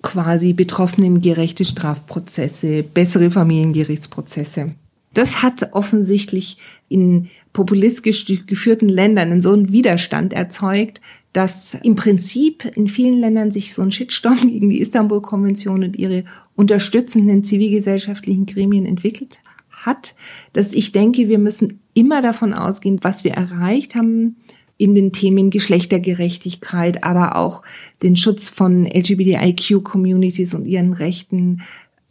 quasi 0.00 0.52
betroffenen 0.54 1.20
gerechte 1.20 1.64
Strafprozesse, 1.64 2.82
bessere 2.82 3.30
Familiengerichtsprozesse. 3.30 4.72
Das 5.14 5.42
hat 5.42 5.72
offensichtlich 5.72 6.58
in 6.88 7.30
populistisch 7.54 8.26
geführten 8.46 8.90
Ländern 8.90 9.40
so 9.40 9.52
einen 9.52 9.72
Widerstand 9.72 10.34
erzeugt, 10.34 11.00
dass 11.32 11.74
im 11.82 11.94
Prinzip 11.94 12.64
in 12.76 12.88
vielen 12.88 13.18
Ländern 13.18 13.50
sich 13.50 13.72
so 13.72 13.80
ein 13.80 13.92
Shitstorm 13.92 14.40
gegen 14.48 14.68
die 14.68 14.80
Istanbul-Konvention 14.80 15.82
und 15.82 15.96
ihre 15.96 16.24
unterstützenden 16.54 17.42
zivilgesellschaftlichen 17.42 18.44
Gremien 18.44 18.84
entwickelt 18.84 19.40
hat, 19.70 20.14
dass 20.52 20.72
ich 20.72 20.92
denke, 20.92 21.28
wir 21.28 21.38
müssen 21.38 21.80
immer 21.94 22.20
davon 22.20 22.52
ausgehen, 22.54 22.98
was 23.02 23.24
wir 23.24 23.32
erreicht 23.32 23.94
haben 23.94 24.36
in 24.76 24.94
den 24.94 25.12
Themen 25.12 25.50
Geschlechtergerechtigkeit, 25.50 27.04
aber 27.04 27.36
auch 27.36 27.62
den 28.02 28.16
Schutz 28.16 28.48
von 28.48 28.86
LGBTIQ-Communities 28.86 30.54
und 30.54 30.66
ihren 30.66 30.92
Rechten, 30.92 31.62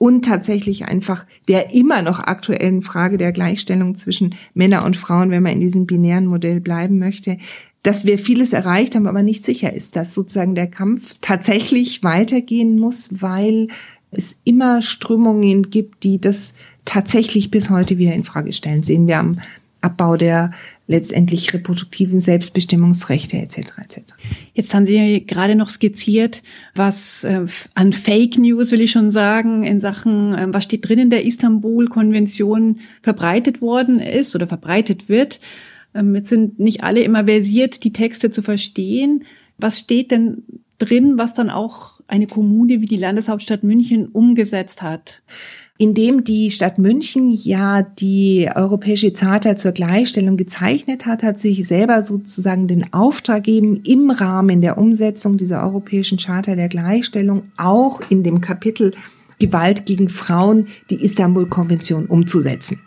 und 0.04 0.26
tatsächlich 0.26 0.84
einfach 0.84 1.26
der 1.48 1.74
immer 1.74 2.02
noch 2.02 2.20
aktuellen 2.20 2.82
Frage 2.82 3.18
der 3.18 3.32
Gleichstellung 3.32 3.96
zwischen 3.96 4.36
Männer 4.54 4.84
und 4.84 4.98
Frauen, 4.98 5.32
wenn 5.32 5.44
man 5.44 5.54
in 5.54 5.62
diesem 5.62 5.86
binären 5.86 6.26
Modell 6.26 6.60
bleiben 6.60 7.00
möchte, 7.00 7.38
dass 7.84 8.04
wir 8.04 8.20
vieles 8.20 8.52
erreicht 8.52 8.96
haben, 8.96 9.08
aber 9.08 9.24
nicht 9.24 9.46
sicher 9.46 9.72
ist, 9.72 9.96
dass 9.96 10.14
sozusagen 10.14 10.56
der 10.56 10.68
Kampf 10.68 11.16
tatsächlich 11.22 12.04
weitergehen 12.04 12.78
muss, 12.78 13.12
weil 13.22 13.70
es 14.12 14.36
immer 14.44 14.82
Strömungen 14.82 15.70
gibt, 15.70 16.04
die 16.04 16.20
das 16.20 16.54
tatsächlich 16.84 17.50
bis 17.50 17.70
heute 17.70 17.98
wieder 17.98 18.14
in 18.14 18.26
Frage 18.26 18.52
stellen. 18.52 18.84
Sehen 18.84 19.08
wir 19.08 19.20
am 19.20 19.40
Abbau 19.80 20.18
der 20.18 20.52
letztendlich 20.86 21.54
reproduktiven 21.54 22.20
Selbstbestimmungsrechte 22.20 23.38
etc. 23.38 23.58
etc. 23.82 24.02
Jetzt 24.54 24.74
haben 24.74 24.86
Sie 24.86 25.24
gerade 25.26 25.56
noch 25.56 25.70
skizziert, 25.70 26.44
was 26.76 27.24
äh, 27.24 27.46
an 27.74 27.94
Fake 27.94 28.38
News, 28.38 28.72
will 28.72 28.82
ich 28.82 28.92
schon 28.92 29.10
sagen, 29.10 29.64
in 29.64 29.80
Sachen, 29.80 30.34
äh, 30.34 30.48
was 30.50 30.66
steht 30.66 30.88
drin 30.88 31.00
in 31.00 31.10
der 31.10 31.26
Istanbul-Konvention 31.26 32.80
verbreitet 33.02 33.62
worden 33.62 34.00
ist 34.00 34.36
oder 34.36 34.46
verbreitet 34.46 35.08
wird. 35.08 35.40
Ähm, 35.96 36.16
jetzt 36.16 36.30
sind 36.30 36.60
nicht 36.60 36.84
alle 36.84 37.02
immer 37.02 37.26
versiert, 37.26 37.84
die 37.84 37.94
Texte 37.94 38.30
zu 38.30 38.42
verstehen. 38.42 39.24
Was 39.58 39.80
steht 39.80 40.12
denn 40.12 40.44
drin, 40.80 41.18
was 41.18 41.34
dann 41.34 41.50
auch 41.50 42.02
eine 42.08 42.28
Kommune 42.28 42.82
wie 42.82 42.88
die 42.88 42.98
Landeshauptstadt 42.98 43.64
München 43.64 44.08
umgesetzt 44.08 44.82
hat? 44.82 45.22
Indem 45.78 46.24
die 46.24 46.52
Stadt 46.52 46.78
München 46.78 47.34
ja 47.34 47.82
die 47.82 48.50
Europäische 48.54 49.12
Charta 49.12 49.56
zur 49.56 49.72
Gleichstellung 49.72 50.38
gezeichnet 50.38 51.06
hat, 51.06 51.24
hat 51.24 51.40
sich 51.40 51.68
selber 51.68 52.06
sozusagen 52.06 52.68
den 52.68 52.94
Auftrag 52.94 53.44
gegeben, 53.44 53.82
im 53.86 54.12
Rahmen 54.12 54.62
der 54.62 54.78
Umsetzung 54.78 55.38
dieser 55.38 55.64
Europäischen 55.64 56.18
Charta 56.18 56.56
der 56.56 56.70
Gleichstellung 56.70 57.52
auch 57.58 58.02
in 58.10 58.24
dem 58.24 58.40
Kapitel 58.40 58.94
Gewalt 59.40 59.86
gegen 59.86 60.10
Frauen 60.10 60.68
die 60.90 61.04
Istanbul-Konvention 61.04 62.06
umzusetzen. 62.06 62.80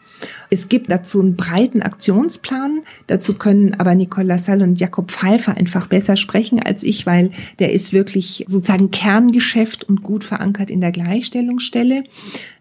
Es 0.50 0.68
gibt 0.68 0.90
dazu 0.90 1.20
einen 1.20 1.36
breiten 1.36 1.82
Aktionsplan. 1.82 2.82
Dazu 3.06 3.34
können 3.34 3.74
aber 3.74 3.94
Nicole 3.94 4.26
Lassalle 4.26 4.64
und 4.64 4.80
Jakob 4.80 5.10
Pfeiffer 5.10 5.56
einfach 5.56 5.86
besser 5.86 6.16
sprechen 6.16 6.60
als 6.60 6.82
ich, 6.82 7.06
weil 7.06 7.30
der 7.58 7.72
ist 7.72 7.92
wirklich 7.92 8.44
sozusagen 8.48 8.90
Kerngeschäft 8.90 9.84
und 9.84 10.02
gut 10.02 10.24
verankert 10.24 10.70
in 10.70 10.80
der 10.80 10.92
Gleichstellungsstelle. 10.92 12.04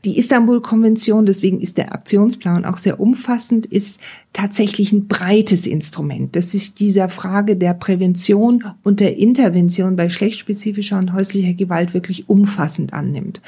Die 0.06 0.17
Istanbul-Konvention, 0.17 1.26
deswegen 1.26 1.60
ist 1.60 1.78
der 1.78 1.93
Aktionsplan 1.93 2.65
auch 2.65 2.78
sehr 2.78 3.00
umfassend, 3.00 3.65
ist 3.65 4.00
tatsächlich 4.34 4.91
ein 4.91 5.08
breites 5.08 5.65
Instrument, 5.65 6.36
das 6.36 6.52
sich 6.52 6.74
dieser 6.74 7.08
Frage 7.08 7.56
der 7.56 7.74
Prävention 7.74 8.65
und 8.84 9.00
der 9.00 9.17
Intervention 9.17 9.95
bei 9.95 10.10
schlechtspezifischer 10.10 11.00
und 11.00 11.13
häuslicher 11.13 11.54
Gewalt 11.54 11.93
wirklich 11.93 12.30
umfassend 12.30 12.93
annimmt. 12.93 13.41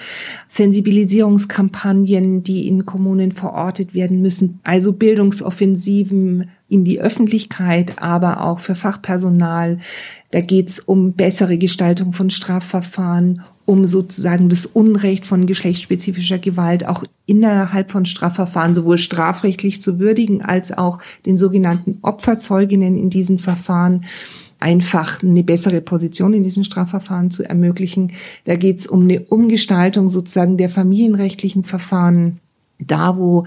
Sensibilisierungskampagnen, 0.48 2.42
die 2.42 2.68
in 2.68 2.86
Kommunen 2.86 3.34
verortet 3.34 3.94
werden 3.94 4.22
müssen, 4.28 4.60
also 4.66 4.92
Bildungsoffensiven 4.92 6.50
in 6.68 6.84
die 6.84 7.00
Öffentlichkeit, 7.00 8.02
aber 8.02 8.44
auch 8.44 8.60
für 8.60 8.76
Fachpersonal. 8.76 9.80
Da 10.32 10.42
geht's 10.42 10.82
um 10.82 11.14
bessere 11.14 11.58
Gestaltung 11.58 12.12
von 12.12 12.30
Strafverfahren, 12.30 13.42
um 13.66 13.86
sozusagen 13.86 14.50
das 14.50 14.66
Unrecht 14.66 15.26
von 15.26 15.46
geschlechtsspezifischer 15.46 16.40
Gewalt 16.40 16.86
auch 16.86 17.06
innerhalb 17.26 17.90
von 17.90 18.04
Strafverfahren 18.04 18.76
sowohl 18.76 18.98
strafrechtlich 18.98 19.82
zu 19.82 19.98
würdigen 19.98 20.42
als 20.42 20.78
auch 20.78 21.00
den 21.26 21.38
sogenannten 21.38 22.00
Opferzeuginnen 22.02 22.98
in 22.98 23.10
diesen 23.10 23.40
Verfahren 23.40 24.04
einfach 24.60 25.24
eine 25.24 25.44
bessere 25.44 25.80
Position 25.80 26.34
in 26.34 26.44
diesen 26.44 26.66
Strafverfahren 26.66 27.32
zu 27.32 27.44
ermöglichen. 27.44 28.12
Da 28.44 28.58
geht 28.58 28.80
es 28.80 28.88
um 28.88 29.04
eine 29.04 29.22
Umgestaltung 29.22 30.10
sozusagen 30.10 30.58
der 30.58 30.70
familienrechtlichen 30.70 31.64
Verfahren, 31.64 32.40
da 32.80 33.18
wo 33.18 33.46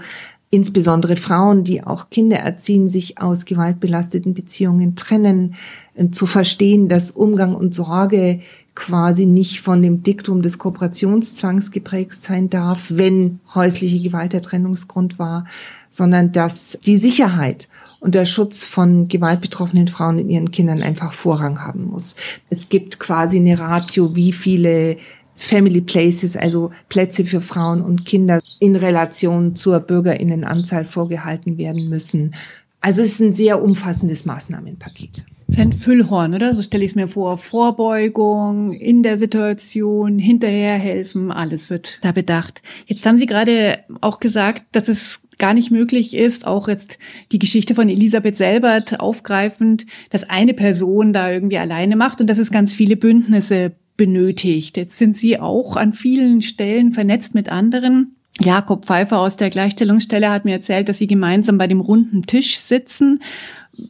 insbesondere 0.51 1.15
Frauen, 1.15 1.63
die 1.63 1.83
auch 1.83 2.09
Kinder 2.09 2.37
erziehen, 2.37 2.89
sich 2.89 3.17
aus 3.17 3.45
gewaltbelasteten 3.45 4.33
Beziehungen 4.33 4.95
trennen, 4.95 5.55
äh, 5.95 6.09
zu 6.11 6.27
verstehen, 6.27 6.89
dass 6.89 7.09
Umgang 7.09 7.55
und 7.55 7.73
Sorge 7.73 8.41
quasi 8.75 9.25
nicht 9.25 9.61
von 9.61 9.81
dem 9.81 10.03
Diktum 10.03 10.41
des 10.41 10.57
Kooperationszwangs 10.57 11.71
geprägt 11.71 12.23
sein 12.23 12.49
darf, 12.49 12.85
wenn 12.89 13.39
häusliche 13.53 14.01
Gewalt 14.01 14.33
der 14.33 14.41
Trennungsgrund 14.41 15.19
war, 15.19 15.45
sondern 15.89 16.31
dass 16.31 16.77
die 16.85 16.97
Sicherheit 16.97 17.67
und 17.99 18.15
der 18.15 18.25
Schutz 18.25 18.63
von 18.63 19.07
gewaltbetroffenen 19.07 19.87
Frauen 19.87 20.19
in 20.19 20.29
ihren 20.29 20.51
Kindern 20.51 20.81
einfach 20.81 21.13
Vorrang 21.13 21.61
haben 21.61 21.85
muss. 21.85 22.15
Es 22.49 22.69
gibt 22.69 22.99
quasi 22.99 23.37
eine 23.37 23.59
Ratio, 23.59 24.15
wie 24.15 24.31
viele 24.31 24.97
Family 25.35 25.81
Places, 25.81 26.35
also 26.35 26.71
Plätze 26.89 27.25
für 27.25 27.41
Frauen 27.41 27.81
und 27.81 28.05
Kinder 28.05 28.41
in 28.59 28.75
Relation 28.75 29.55
zur 29.55 29.79
Bürgerinnenanzahl 29.79 30.85
vorgehalten 30.85 31.57
werden 31.57 31.89
müssen. 31.89 32.35
Also 32.81 33.01
es 33.01 33.13
ist 33.13 33.19
ein 33.19 33.33
sehr 33.33 33.61
umfassendes 33.61 34.25
Maßnahmenpaket. 34.25 35.25
Ist 35.47 35.59
ein 35.59 35.73
Füllhorn, 35.73 36.33
oder? 36.33 36.53
So 36.53 36.61
stelle 36.61 36.85
ich 36.85 36.91
es 36.91 36.95
mir 36.95 37.09
vor. 37.09 37.35
Vorbeugung, 37.35 38.71
in 38.71 39.03
der 39.03 39.17
Situation, 39.17 40.17
hinterher 40.17 40.75
helfen, 40.75 41.29
alles 41.29 41.69
wird 41.69 41.99
da 42.01 42.13
bedacht. 42.13 42.61
Jetzt 42.85 43.05
haben 43.05 43.17
Sie 43.17 43.25
gerade 43.25 43.79
auch 43.99 44.21
gesagt, 44.21 44.63
dass 44.71 44.87
es 44.87 45.19
gar 45.37 45.53
nicht 45.53 45.69
möglich 45.69 46.15
ist, 46.15 46.47
auch 46.47 46.67
jetzt 46.69 46.99
die 47.31 47.39
Geschichte 47.39 47.75
von 47.75 47.89
Elisabeth 47.89 48.37
Selbert 48.37 48.99
aufgreifend, 48.99 49.85
dass 50.11 50.29
eine 50.29 50.53
Person 50.53 51.11
da 51.13 51.29
irgendwie 51.31 51.57
alleine 51.57 51.95
macht 51.95 52.21
und 52.21 52.29
dass 52.29 52.37
es 52.37 52.51
ganz 52.51 52.73
viele 52.73 52.95
Bündnisse 52.95 53.73
benötigt. 54.01 54.77
Jetzt 54.77 54.97
sind 54.97 55.15
Sie 55.15 55.39
auch 55.39 55.75
an 55.75 55.93
vielen 55.93 56.41
Stellen 56.41 56.91
vernetzt 56.91 57.35
mit 57.35 57.51
anderen. 57.51 58.15
Jakob 58.39 58.87
Pfeiffer 58.87 59.19
aus 59.19 59.37
der 59.37 59.51
Gleichstellungsstelle 59.51 60.31
hat 60.31 60.43
mir 60.43 60.53
erzählt, 60.53 60.89
dass 60.89 60.97
Sie 60.97 61.05
gemeinsam 61.05 61.59
bei 61.59 61.67
dem 61.67 61.81
runden 61.81 62.23
Tisch 62.23 62.57
sitzen. 62.57 63.21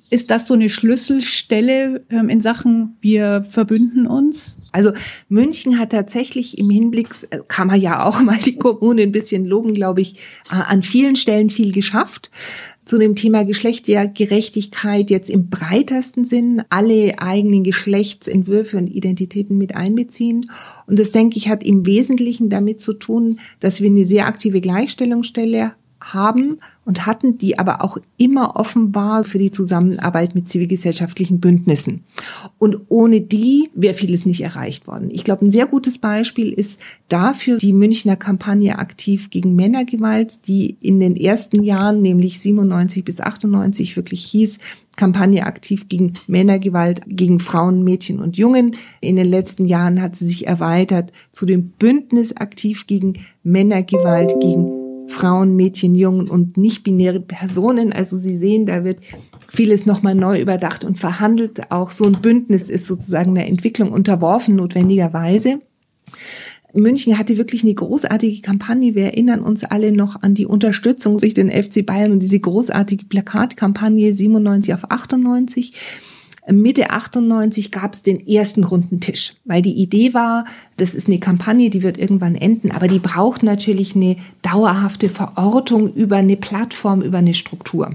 Ist 0.09 0.29
das 0.29 0.45
so 0.47 0.53
eine 0.53 0.69
Schlüsselstelle 0.69 2.03
ähm, 2.09 2.29
in 2.29 2.41
Sachen, 2.41 2.97
wir 3.01 3.43
verbünden 3.43 4.05
uns? 4.05 4.59
Also 4.71 4.91
München 5.27 5.79
hat 5.79 5.91
tatsächlich 5.91 6.57
im 6.57 6.69
Hinblick, 6.69 7.09
äh, 7.31 7.39
kann 7.47 7.67
man 7.67 7.81
ja 7.81 8.05
auch 8.05 8.19
mal 8.21 8.37
die 8.37 8.57
Kommune 8.57 9.01
ein 9.03 9.11
bisschen 9.11 9.45
loben, 9.45 9.73
glaube 9.73 10.01
ich, 10.01 10.15
äh, 10.49 10.55
an 10.55 10.83
vielen 10.83 11.15
Stellen 11.15 11.49
viel 11.49 11.71
geschafft 11.71 12.29
zu 12.85 12.97
dem 12.97 13.15
Thema 13.15 13.45
Geschlechtergerechtigkeit 13.45 15.09
jetzt 15.09 15.29
im 15.29 15.49
breitesten 15.49 16.25
Sinn 16.25 16.63
alle 16.69 17.19
eigenen 17.19 17.63
Geschlechtsentwürfe 17.63 18.77
und 18.77 18.87
Identitäten 18.87 19.57
mit 19.57 19.75
einbeziehen. 19.75 20.51
Und 20.87 20.99
das, 20.99 21.11
denke 21.11 21.37
ich, 21.37 21.47
hat 21.47 21.63
im 21.63 21.85
Wesentlichen 21.85 22.49
damit 22.49 22.81
zu 22.81 22.93
tun, 22.93 23.39
dass 23.59 23.81
wir 23.81 23.89
eine 23.89 24.05
sehr 24.05 24.25
aktive 24.25 24.61
Gleichstellungsstelle 24.61 25.73
haben 26.01 26.59
und 26.83 27.05
hatten, 27.05 27.37
die 27.37 27.59
aber 27.59 27.83
auch 27.83 27.97
immer 28.17 28.55
offen 28.55 28.93
war 28.95 29.23
für 29.23 29.37
die 29.37 29.51
Zusammenarbeit 29.51 30.35
mit 30.35 30.47
zivilgesellschaftlichen 30.49 31.39
Bündnissen. 31.39 32.03
Und 32.57 32.77
ohne 32.89 33.21
die 33.21 33.69
wäre 33.75 33.93
vieles 33.93 34.25
nicht 34.25 34.41
erreicht 34.41 34.87
worden. 34.87 35.09
Ich 35.11 35.23
glaube, 35.23 35.45
ein 35.45 35.51
sehr 35.51 35.67
gutes 35.67 35.99
Beispiel 35.99 36.51
ist 36.51 36.79
dafür 37.07 37.57
die 37.57 37.73
Münchner 37.73 38.15
Kampagne 38.15 38.79
aktiv 38.79 39.29
gegen 39.29 39.55
Männergewalt, 39.55 40.47
die 40.47 40.77
in 40.81 40.99
den 40.99 41.15
ersten 41.15 41.63
Jahren, 41.63 42.01
nämlich 42.01 42.39
97 42.39 43.05
bis 43.05 43.21
98, 43.21 43.95
wirklich 43.95 44.25
hieß, 44.25 44.57
Kampagne 44.97 45.45
aktiv 45.45 45.87
gegen 45.87 46.13
Männergewalt, 46.27 47.01
gegen 47.07 47.39
Frauen, 47.39 47.83
Mädchen 47.83 48.19
und 48.19 48.37
Jungen. 48.37 48.75
In 48.99 49.15
den 49.15 49.27
letzten 49.27 49.65
Jahren 49.65 50.01
hat 50.01 50.15
sie 50.15 50.27
sich 50.27 50.47
erweitert 50.47 51.13
zu 51.31 51.45
dem 51.45 51.69
Bündnis 51.69 52.35
aktiv 52.35 52.87
gegen 52.87 53.13
Männergewalt, 53.43 54.33
gegen 54.41 54.80
Frauen, 55.07 55.55
Mädchen, 55.55 55.95
Jungen 55.95 56.29
und 56.29 56.57
nicht-binäre 56.57 57.19
Personen. 57.19 57.93
Also 57.93 58.17
Sie 58.17 58.37
sehen, 58.37 58.65
da 58.65 58.83
wird 58.83 58.99
vieles 59.47 59.85
nochmal 59.85 60.15
neu 60.15 60.39
überdacht 60.39 60.83
und 60.83 60.97
verhandelt. 60.97 61.71
Auch 61.71 61.91
so 61.91 62.05
ein 62.05 62.21
Bündnis 62.21 62.69
ist 62.69 62.85
sozusagen 62.85 63.35
der 63.35 63.47
Entwicklung 63.47 63.91
unterworfen, 63.91 64.55
notwendigerweise. 64.55 65.61
München 66.73 67.17
hatte 67.17 67.37
wirklich 67.37 67.63
eine 67.63 67.73
großartige 67.73 68.41
Kampagne. 68.41 68.95
Wir 68.95 69.05
erinnern 69.05 69.41
uns 69.41 69.63
alle 69.63 69.91
noch 69.91 70.21
an 70.21 70.35
die 70.35 70.45
Unterstützung 70.45 71.17
durch 71.17 71.33
den 71.33 71.49
FC 71.49 71.85
Bayern 71.85 72.11
und 72.11 72.23
diese 72.23 72.39
großartige 72.39 73.05
Plakatkampagne 73.05 74.13
97 74.13 74.73
auf 74.73 74.89
98. 74.89 75.73
Mitte 76.53 76.89
98 76.89 77.71
gab 77.71 77.93
es 77.93 78.03
den 78.03 78.25
ersten 78.25 78.63
runden 78.63 78.99
Tisch, 78.99 79.33
weil 79.45 79.61
die 79.61 79.73
Idee 79.73 80.13
war, 80.13 80.45
das 80.77 80.95
ist 80.95 81.07
eine 81.07 81.19
Kampagne, 81.19 81.69
die 81.69 81.83
wird 81.83 81.97
irgendwann 81.97 82.35
enden, 82.35 82.71
aber 82.71 82.87
die 82.87 82.99
braucht 82.99 83.43
natürlich 83.43 83.95
eine 83.95 84.17
dauerhafte 84.41 85.09
Verortung 85.09 85.93
über 85.93 86.17
eine 86.17 86.37
Plattform, 86.37 87.01
über 87.01 87.19
eine 87.19 87.33
Struktur. 87.33 87.91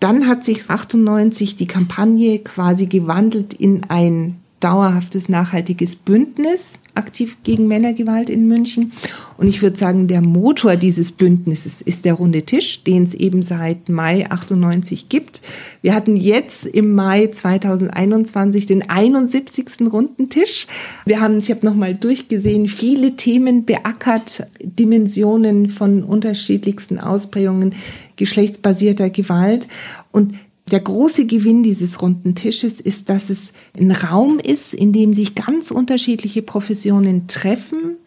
Dann 0.00 0.26
hat 0.26 0.44
sich 0.44 0.68
98 0.68 1.56
die 1.56 1.66
Kampagne 1.66 2.40
quasi 2.40 2.86
gewandelt 2.86 3.54
in 3.54 3.84
ein 3.88 4.41
dauerhaftes, 4.62 5.28
nachhaltiges 5.28 5.96
Bündnis 5.96 6.78
aktiv 6.94 7.38
gegen 7.42 7.68
Männergewalt 7.68 8.28
in 8.28 8.46
München. 8.48 8.92
Und 9.38 9.48
ich 9.48 9.62
würde 9.62 9.76
sagen, 9.76 10.08
der 10.08 10.20
Motor 10.20 10.76
dieses 10.76 11.10
Bündnisses 11.10 11.80
ist 11.80 12.04
der 12.04 12.14
runde 12.14 12.42
Tisch, 12.42 12.84
den 12.84 13.04
es 13.04 13.14
eben 13.14 13.42
seit 13.42 13.88
Mai 13.88 14.30
98 14.30 15.08
gibt. 15.08 15.42
Wir 15.80 15.94
hatten 15.94 16.16
jetzt 16.16 16.66
im 16.66 16.94
Mai 16.94 17.28
2021 17.28 18.66
den 18.66 18.88
71. 18.88 19.90
runden 19.90 20.28
Tisch. 20.28 20.66
Wir 21.06 21.20
haben, 21.20 21.38
ich 21.38 21.50
habe 21.50 21.64
nochmal 21.64 21.94
durchgesehen, 21.94 22.68
viele 22.68 23.16
Themen 23.16 23.64
beackert, 23.64 24.46
Dimensionen 24.62 25.68
von 25.68 26.02
unterschiedlichsten 26.04 27.00
Ausprägungen 27.00 27.74
geschlechtsbasierter 28.16 29.08
Gewalt. 29.08 29.66
Und 30.10 30.34
der 30.72 30.80
große 30.80 31.26
Gewinn 31.26 31.62
dieses 31.62 32.00
runden 32.00 32.34
Tisches 32.34 32.80
ist, 32.80 33.10
dass 33.10 33.28
es 33.28 33.52
ein 33.78 33.92
Raum 33.92 34.38
ist, 34.38 34.72
in 34.72 34.92
dem 34.92 35.12
sich 35.12 35.34
ganz 35.34 35.70
unterschiedliche 35.70 36.42
Professionen 36.42 37.28
treffen 37.28 37.98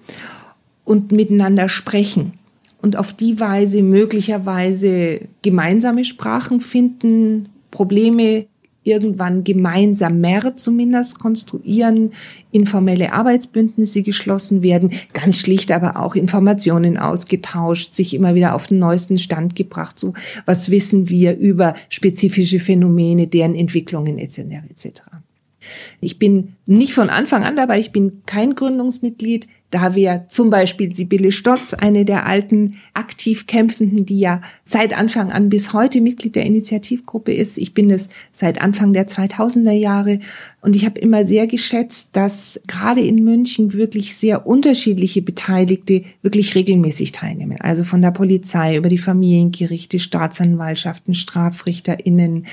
und 0.84 1.12
miteinander 1.12 1.70
sprechen 1.70 2.34
und 2.82 2.98
auf 2.98 3.14
die 3.14 3.40
Weise 3.40 3.84
möglicherweise 3.84 5.22
gemeinsame 5.44 6.06
Sprachen 6.06 6.60
finden, 6.60 7.50
Probleme 7.70 8.48
irgendwann 8.86 9.44
gemeinsam 9.44 10.22
mehr 10.22 10.56
zumindest 10.56 11.20
konstruieren, 11.20 12.12
informelle 12.52 13.12
Arbeitsbündnisse 13.12 14.04
geschlossen 14.04 14.64
werden, 14.64 14.92
ganz 15.12 15.40
schlicht 15.40 15.72
aber 15.72 16.00
auch 16.00 16.16
Informationen 16.16 16.98
ausgetauscht, 16.98 17.94
sich 17.94 18.14
immer 18.14 18.36
wieder 18.36 18.56
auf 18.56 18.68
den 18.68 18.80
neuesten 18.80 19.18
Stand 19.18 19.56
gebracht, 19.56 20.00
so 20.00 20.14
was 20.46 20.70
wissen 20.70 21.10
wir 21.10 21.36
über 21.36 21.74
spezifische 21.90 22.60
Phänomene, 22.60 23.28
deren 23.28 23.56
Entwicklungen 23.56 24.18
etc. 24.18 24.40
etc. 24.70 25.02
Ich 26.00 26.20
bin 26.20 26.54
nicht 26.66 26.94
von 26.94 27.10
Anfang 27.10 27.44
an 27.44 27.56
dabei, 27.56 27.80
ich 27.80 27.92
bin 27.92 28.22
kein 28.26 28.56
Gründungsmitglied, 28.56 29.48
da 29.72 29.96
wäre 29.96 30.26
zum 30.30 30.50
Beispiel 30.50 30.96
Sibylle 30.96 31.32
Stotz, 31.32 31.74
eine 31.74 32.06
der 32.06 32.26
alten 32.26 32.76
aktiv 32.94 33.48
Kämpfenden, 33.48 34.06
die 34.06 34.20
ja 34.20 34.42
seit 34.64 34.96
Anfang 34.96 35.32
an 35.32 35.50
bis 35.50 35.74
heute 35.74 36.02
Mitglied 36.02 36.36
der 36.36 36.46
Initiativgruppe 36.46 37.34
ist. 37.34 37.58
Ich 37.58 37.74
bin 37.74 37.90
es 37.90 38.10
seit 38.32 38.62
Anfang 38.62 38.94
der 38.94 39.08
2000er 39.08 39.72
Jahre 39.72 40.20
und 40.66 40.76
ich 40.76 40.86
habe 40.86 41.00
immer 41.00 41.26
sehr 41.26 41.48
geschätzt, 41.48 42.10
dass 42.14 42.60
gerade 42.68 43.02
in 43.02 43.24
München 43.24 43.74
wirklich 43.74 44.16
sehr 44.16 44.48
unterschiedliche 44.48 45.22
Beteiligte 45.22 46.04
wirklich 46.22 46.56
regelmäßig 46.56 47.12
teilnehmen. 47.12 47.58
Also 47.60 47.84
von 47.84 48.02
der 48.02 48.12
Polizei 48.12 48.78
über 48.78 48.90
die 48.90 48.98
Familiengerichte, 48.98 50.00
Staatsanwaltschaften, 50.00 51.14
StrafrichterInnen, 51.14 52.46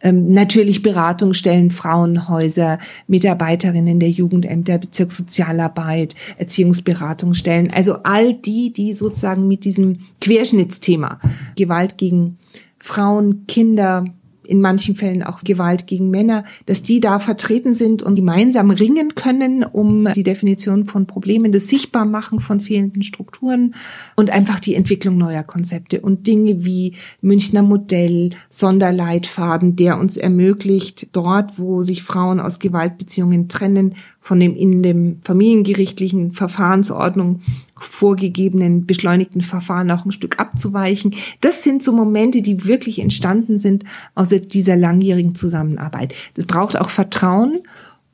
ähm, 0.00 0.32
natürlich 0.32 0.82
Beratungsstellen, 0.82 1.70
Frauenhäuser, 1.70 2.78
Mitarbeiterinnen 3.08 3.98
der 3.98 4.10
Jugendämter, 4.10 4.78
Bezirkssozialarbeit, 4.78 6.14
Erziehung 6.36 6.68
Erziehungsberatungsstellen, 6.68 7.70
also 7.72 7.98
all 8.02 8.34
die, 8.34 8.72
die 8.72 8.92
sozusagen 8.92 9.48
mit 9.48 9.64
diesem 9.64 9.98
Querschnittsthema 10.20 11.20
Gewalt 11.56 11.98
gegen 11.98 12.38
Frauen, 12.78 13.46
Kinder, 13.46 14.04
in 14.48 14.62
manchen 14.62 14.96
Fällen 14.96 15.22
auch 15.22 15.44
Gewalt 15.44 15.86
gegen 15.86 16.08
Männer, 16.10 16.44
dass 16.64 16.82
die 16.82 17.00
da 17.00 17.18
vertreten 17.18 17.74
sind 17.74 18.02
und 18.02 18.14
gemeinsam 18.14 18.70
ringen 18.70 19.14
können, 19.14 19.62
um 19.62 20.08
die 20.14 20.22
Definition 20.22 20.86
von 20.86 21.06
Problemen, 21.06 21.52
das 21.52 21.68
Sichtbarmachen 21.68 22.40
von 22.40 22.60
fehlenden 22.60 23.02
Strukturen 23.02 23.74
und 24.16 24.30
einfach 24.30 24.58
die 24.58 24.74
Entwicklung 24.74 25.18
neuer 25.18 25.42
Konzepte 25.42 26.00
und 26.00 26.26
Dinge 26.26 26.64
wie 26.64 26.94
Münchner 27.20 27.62
Modell, 27.62 28.30
Sonderleitfaden, 28.48 29.76
der 29.76 29.98
uns 29.98 30.16
ermöglicht, 30.16 31.08
dort, 31.12 31.58
wo 31.58 31.82
sich 31.82 32.02
Frauen 32.02 32.40
aus 32.40 32.58
Gewaltbeziehungen 32.58 33.48
trennen, 33.48 33.96
von 34.20 34.40
dem 34.40 34.56
in 34.56 34.82
dem 34.82 35.20
familiengerichtlichen 35.22 36.32
Verfahrensordnung 36.32 37.40
vorgegebenen 37.80 38.86
beschleunigten 38.86 39.42
Verfahren 39.42 39.90
auch 39.90 40.04
ein 40.04 40.12
Stück 40.12 40.38
abzuweichen. 40.38 41.14
Das 41.40 41.62
sind 41.62 41.82
so 41.82 41.92
Momente, 41.92 42.42
die 42.42 42.64
wirklich 42.64 43.00
entstanden 43.00 43.58
sind 43.58 43.84
aus 44.14 44.28
dieser 44.28 44.76
langjährigen 44.76 45.34
Zusammenarbeit. 45.34 46.14
Das 46.34 46.46
braucht 46.46 46.78
auch 46.78 46.90
Vertrauen 46.90 47.60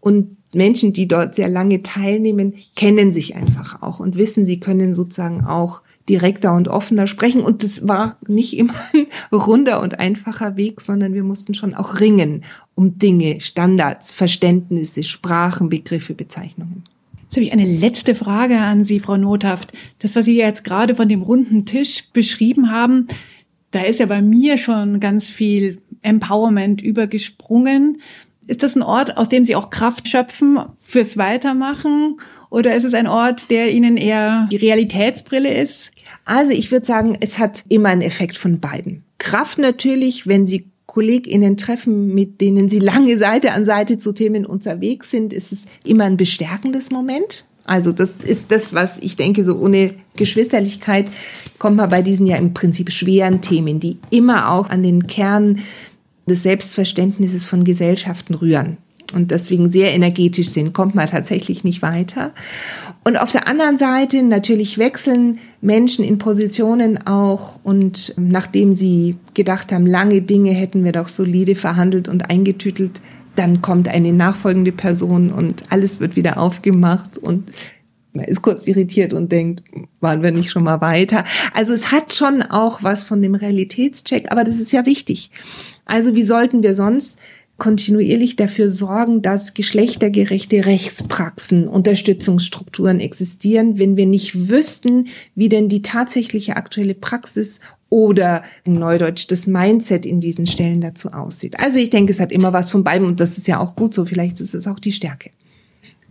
und 0.01 0.37
Menschen, 0.55 0.93
die 0.93 1.09
dort 1.09 1.35
sehr 1.35 1.49
lange 1.49 1.83
teilnehmen, 1.83 2.55
kennen 2.77 3.13
sich 3.13 3.35
einfach 3.35 3.83
auch 3.83 4.01
und 4.01 4.17
wissen, 4.17 4.47
sie 4.47 4.61
können 4.61 4.95
sozusagen 4.95 5.45
auch 5.45 5.83
direkter 6.09 6.55
und 6.55 6.69
offener 6.69 7.07
sprechen. 7.07 7.43
Und 7.43 7.63
das 7.63 7.89
war 7.89 8.17
nicht 8.27 8.57
immer 8.57 8.75
ein 8.93 9.07
runder 9.33 9.81
und 9.81 9.99
einfacher 9.99 10.57
Weg, 10.57 10.81
sondern 10.81 11.15
wir 11.15 11.25
mussten 11.25 11.55
schon 11.55 11.75
auch 11.75 12.01
ringen 12.01 12.45
um 12.75 12.99
Dinge, 12.99 13.41
Standards, 13.41 14.13
Verständnisse, 14.13 15.05
Sprachen, 15.05 15.69
Begriffe, 15.69 16.15
Bezeichnungen. 16.15 16.74
Jetzt 17.35 17.39
habe 17.39 17.47
ich 17.47 17.65
eine 17.65 17.79
letzte 17.81 18.15
Frage 18.15 18.59
an 18.59 18.85
Sie, 18.85 19.01
Frau 19.01 19.17
Nothaft. 19.17 19.73
Das, 19.99 20.15
was 20.15 20.25
Sie 20.25 20.37
jetzt 20.37 20.63
gerade 20.63 20.95
von 20.95 21.09
dem 21.09 21.21
runden 21.21 21.67
Tisch 21.67 22.05
beschrieben 22.13 22.71
haben, 22.71 23.09
da 23.73 23.81
ist 23.81 23.99
ja 23.99 24.07
bei 24.07 24.23
mir 24.23 24.57
schon 24.57 25.01
ganz 25.01 25.31
viel 25.31 25.83
Empowerment 26.03 26.81
übergesprungen. 26.81 28.01
Ist 28.47 28.63
das 28.63 28.77
ein 28.77 28.85
Ort, 28.85 29.17
aus 29.17 29.29
dem 29.29 29.45
Sie 29.45 29.57
auch 29.57 29.71
Kraft 29.71 30.07
schöpfen 30.07 30.61
fürs 30.79 31.17
Weitermachen? 31.17 32.21
Oder 32.51 32.77
ist 32.77 32.85
es 32.85 32.95
ein 32.95 33.09
Ort, 33.09 33.51
der 33.51 33.73
Ihnen 33.73 33.97
eher 33.97 34.47
die 34.53 34.57
Realitätsbrille 34.57 35.53
ist? 35.61 35.91
Also 36.25 36.53
ich 36.53 36.71
würde 36.71 36.87
sagen, 36.87 37.17
es 37.19 37.41
hat 37.41 37.65
immer 37.69 37.89
einen 37.89 38.03
Effekt 38.03 38.37
von 38.37 38.61
beiden. 38.61 39.03
Kraft 39.19 39.59
natürlich, 39.59 40.29
wenn 40.29 40.47
Sie 40.47 40.71
KollegInnen 40.95 41.57
treffen, 41.57 42.15
mit 42.15 42.41
denen 42.41 42.69
Sie 42.69 42.79
lange 42.79 43.19
Seite 43.19 43.51
an 43.51 43.65
Seite 43.65 43.99
zu 43.99 44.13
Themen 44.13 44.47
unterwegs 44.47 45.11
sind, 45.11 45.33
ist 45.33 45.51
es 45.51 45.65
immer 45.85 46.05
ein 46.05 46.17
bestärkendes 46.17 46.93
Moment. 46.93 47.47
Also 47.65 47.91
das 47.91 48.19
ist 48.19 48.53
das, 48.53 48.75
was 48.75 48.99
ich 48.99 49.17
denke, 49.17 49.45
so 49.45 49.57
ohne 49.57 49.95
Geschwisterlichkeit 50.15 51.07
kommt 51.59 51.79
man 51.79 51.91
bei 51.91 52.01
diesen 52.01 52.27
ja 52.27 52.37
im 52.37 52.55
Prinzip 52.55 52.93
schweren 52.93 53.41
Themen, 53.41 53.81
die 53.81 53.99
immer 54.11 54.53
auch 54.53 54.71
an 54.71 54.85
den 54.85 55.09
Kern 55.09 55.59
des 56.29 56.45
Selbstverständnisses 56.45 57.45
von 57.45 57.65
Gesellschaften 57.65 58.35
rühren. 58.35 58.77
Und 59.13 59.31
deswegen 59.31 59.71
sehr 59.71 59.93
energetisch 59.93 60.49
sind, 60.49 60.73
kommt 60.73 60.95
man 60.95 61.09
tatsächlich 61.09 61.65
nicht 61.65 61.83
weiter. 61.83 62.33
Und 63.05 63.17
auf 63.17 63.33
der 63.33 63.47
anderen 63.47 63.79
Seite 63.79 64.23
natürlich 64.23 64.79
wechseln 64.79 65.39
Menschen 65.61 66.05
in 66.05 66.19
Positionen 66.19 67.07
auch 67.07 67.61
und 67.63 68.15
nachdem 68.17 68.75
sie 68.75 69.17
gedacht 69.35 69.73
haben, 69.73 69.87
lange 69.87 70.23
Dinge 70.23 70.53
hätten 70.53 70.85
wir 70.85 70.93
doch 70.93 71.09
solide 71.09 71.55
verhandelt 71.55 72.09
und 72.09 72.31
eingetütelt, 72.31 73.01
dann 73.37 73.63
kommt 73.63 73.89
eine 73.89 74.13
nachfolgende 74.13 74.73
Person 74.73 75.31
und 75.31 75.65
alles 75.71 76.01
wird 76.01 76.17
wieder 76.17 76.39
aufgemacht 76.39 77.19
und 77.19 77.51
man 78.15 78.27
ist 78.27 78.43
kurz 78.43 78.67
irritiert 78.69 79.13
und 79.13 79.33
denkt, 79.33 79.65
waren 80.01 80.23
wir 80.23 80.31
nicht 80.31 80.51
schon 80.51 80.63
mal 80.63 80.81
weiter? 80.81 81.25
Also 81.53 81.73
es 81.73 81.91
hat 81.91 82.13
schon 82.15 82.43
auch 82.43 82.83
was 82.83 83.03
von 83.03 83.21
dem 83.21 83.35
Realitätscheck, 83.35 84.31
aber 84.31 84.45
das 84.45 84.61
ist 84.61 84.73
ja 84.73 84.87
wichtig. 84.87 85.33
Also 85.85 86.15
wie 86.15 86.23
sollten 86.23 86.63
wir 86.63 86.77
sonst 86.77 87.19
kontinuierlich 87.57 88.37
dafür 88.37 88.69
sorgen, 88.69 89.23
dass 89.23 89.55
geschlechtergerechte 89.55 90.67
Rechtspraxen, 90.67 91.69
Unterstützungsstrukturen 91.69 93.01
existieren, 93.01 93.79
wenn 93.79 93.97
wir 93.97 94.07
nicht 94.07 94.49
wüssten, 94.49 95.07
wie 95.35 95.49
denn 95.49 95.69
die 95.69 95.83
tatsächliche 95.83 96.57
aktuelle 96.57 96.95
Praxis 96.95 97.61
oder 97.91 98.43
im 98.65 98.75
Neudeutsch 98.75 99.27
das 99.29 99.47
Mindset 99.47 100.05
in 100.05 100.19
diesen 100.19 100.47
Stellen 100.47 100.81
dazu 100.81 101.13
aussieht. 101.13 101.61
Also 101.61 101.79
ich 101.79 101.91
denke, 101.91 102.13
es 102.13 102.19
hat 102.19 102.33
immer 102.33 102.53
was 102.53 102.73
von 102.73 102.83
beiden 102.83 103.07
und 103.07 103.21
das 103.21 103.39
ist 103.39 103.47
ja 103.47 103.61
auch 103.61 103.77
gut 103.77 103.95
so. 103.95 104.05
Vielleicht 104.05 104.41
ist 104.41 104.55
es 104.55 104.67
auch 104.67 104.81
die 104.81 104.91
Stärke. 104.91 105.31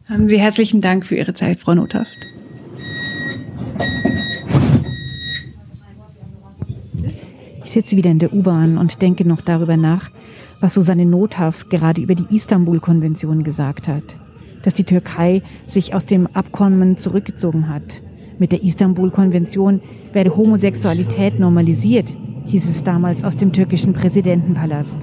Haben 0.06 0.30
Sie 0.30 0.40
herzlichen 0.40 0.80
Dank 0.80 1.06
für 1.06 1.16
Ihre 1.16 1.34
Zeit, 1.34 1.60
Frau 1.60 1.76
Nothaft. 1.76 2.16
Ich 7.66 7.72
sitze 7.72 7.98
wieder 7.98 8.12
in 8.12 8.20
der 8.20 8.32
U-Bahn 8.32 8.78
und 8.78 9.02
denke 9.02 9.28
noch 9.28 9.42
darüber 9.42 9.76
nach, 9.76 10.10
was 10.64 10.76
Susanne 10.76 11.06
Nothaft 11.06 11.70
gerade 11.70 12.02
über 12.02 12.16
die 12.16 12.34
Istanbul-Konvention 12.34 13.44
gesagt 13.44 13.90
hat. 13.90 14.16
Dass 14.64 14.74
die 14.74 14.86
Türkei 14.86 15.42
sich 15.68 15.94
aus 15.94 16.06
dem 16.06 16.26
Abkommen 16.28 16.96
zurückgezogen 16.96 17.68
hat. 17.68 18.02
Mit 18.40 18.54
der 18.54 18.64
Istanbul-Konvention 18.64 19.82
werde 20.14 20.38
Homosexualität 20.38 21.38
normalisiert, 21.38 22.16
hieß 22.46 22.70
es 22.70 22.82
damals 22.82 23.26
aus 23.26 23.36
dem 23.36 23.52
türkischen 23.52 23.92
Präsidentenpalast. 23.92 24.98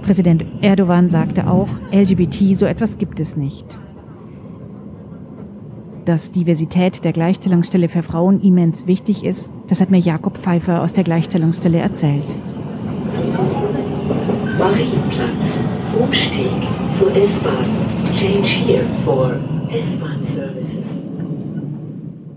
Präsident 0.00 0.46
Erdogan 0.62 1.10
sagte 1.10 1.50
auch, 1.50 1.68
LGBT, 1.92 2.56
so 2.56 2.64
etwas 2.64 2.96
gibt 2.96 3.20
es 3.20 3.36
nicht. 3.36 3.66
Dass 6.06 6.32
Diversität 6.32 7.04
der 7.04 7.12
Gleichstellungsstelle 7.12 7.90
für 7.90 8.02
Frauen 8.02 8.40
immens 8.40 8.86
wichtig 8.86 9.22
ist, 9.22 9.50
das 9.66 9.82
hat 9.82 9.90
mir 9.90 9.98
Jakob 9.98 10.38
Pfeiffer 10.38 10.82
aus 10.82 10.94
der 10.94 11.04
Gleichstellungsstelle 11.04 11.76
erzählt. 11.76 12.24
Marienplatz. 14.58 15.62
Umstieg 15.96 16.50
zur 16.92 17.14
S-Bahn. 17.14 17.64
Change 18.12 18.48
here 18.66 18.84
for 19.04 19.36
S-Bahn 19.70 20.22
Services. 20.24 20.47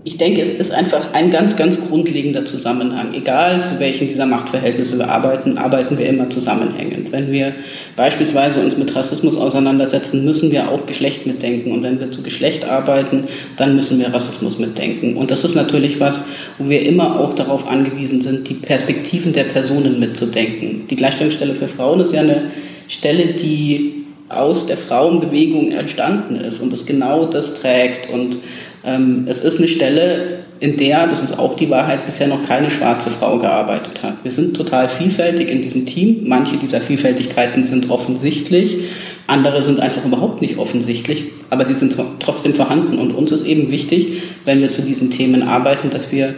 Ich 0.04 0.16
denke, 0.16 0.42
es 0.42 0.58
ist 0.58 0.72
einfach 0.72 1.12
ein 1.12 1.30
ganz, 1.30 1.54
ganz 1.54 1.80
grundlegender 1.80 2.44
Zusammenhang. 2.44 3.14
Egal 3.14 3.62
zu 3.62 3.78
welchen 3.78 4.08
dieser 4.08 4.26
Machtverhältnisse 4.26 4.98
wir 4.98 5.08
arbeiten, 5.08 5.58
arbeiten 5.58 5.96
wir 5.96 6.08
immer 6.08 6.28
zusammenhängend. 6.28 7.12
Wenn 7.12 7.30
wir 7.30 7.54
beispielsweise 7.94 8.60
uns 8.62 8.76
mit 8.76 8.96
Rassismus 8.96 9.36
auseinandersetzen, 9.36 10.24
müssen 10.24 10.50
wir 10.50 10.72
auch 10.72 10.86
Geschlecht 10.86 11.24
mitdenken. 11.24 11.70
Und 11.70 11.84
wenn 11.84 12.00
wir 12.00 12.10
zu 12.10 12.24
Geschlecht 12.24 12.64
arbeiten, 12.64 13.24
dann 13.56 13.76
müssen 13.76 14.00
wir 14.00 14.12
Rassismus 14.12 14.58
mitdenken. 14.58 15.16
Und 15.16 15.30
das 15.30 15.44
ist 15.44 15.54
natürlich 15.54 16.00
was, 16.00 16.24
wo 16.58 16.68
wir 16.68 16.84
immer 16.84 17.20
auch 17.20 17.34
darauf 17.34 17.68
angewiesen 17.68 18.22
sind, 18.22 18.48
die 18.48 18.54
Perspektiven 18.54 19.32
der 19.32 19.44
Personen 19.44 20.00
mitzudenken. 20.00 20.88
Die 20.90 20.96
Gleichstellungsstelle 20.96 21.54
für 21.54 21.68
Frauen 21.68 22.00
ist 22.00 22.12
ja 22.12 22.22
eine 22.22 22.50
Stelle, 22.88 23.26
die 23.34 24.02
aus 24.28 24.66
der 24.66 24.78
Frauenbewegung 24.78 25.72
entstanden 25.72 26.36
ist 26.36 26.60
und 26.60 26.72
das 26.72 26.86
genau 26.86 27.26
das 27.26 27.60
trägt 27.60 28.10
und 28.10 28.38
es 28.84 29.40
ist 29.40 29.58
eine 29.58 29.68
Stelle, 29.68 30.40
in 30.58 30.76
der, 30.76 31.06
das 31.06 31.22
ist 31.22 31.38
auch 31.38 31.54
die 31.54 31.70
Wahrheit, 31.70 32.06
bisher 32.06 32.26
noch 32.28 32.42
keine 32.46 32.70
schwarze 32.70 33.10
Frau 33.10 33.38
gearbeitet 33.38 34.02
hat. 34.02 34.14
Wir 34.22 34.30
sind 34.30 34.56
total 34.56 34.88
vielfältig 34.88 35.50
in 35.50 35.60
diesem 35.60 35.86
Team. 35.86 36.22
Manche 36.26 36.56
dieser 36.56 36.80
Vielfältigkeiten 36.80 37.64
sind 37.64 37.90
offensichtlich, 37.90 38.78
andere 39.26 39.62
sind 39.62 39.80
einfach 39.80 40.04
überhaupt 40.04 40.40
nicht 40.40 40.58
offensichtlich, 40.58 41.26
aber 41.50 41.64
sie 41.64 41.74
sind 41.74 41.96
trotzdem 42.20 42.54
vorhanden. 42.54 42.98
Und 42.98 43.12
uns 43.12 43.32
ist 43.32 43.46
eben 43.46 43.70
wichtig, 43.70 44.22
wenn 44.44 44.60
wir 44.60 44.72
zu 44.72 44.82
diesen 44.82 45.10
Themen 45.10 45.42
arbeiten, 45.42 45.90
dass 45.90 46.12
wir 46.12 46.34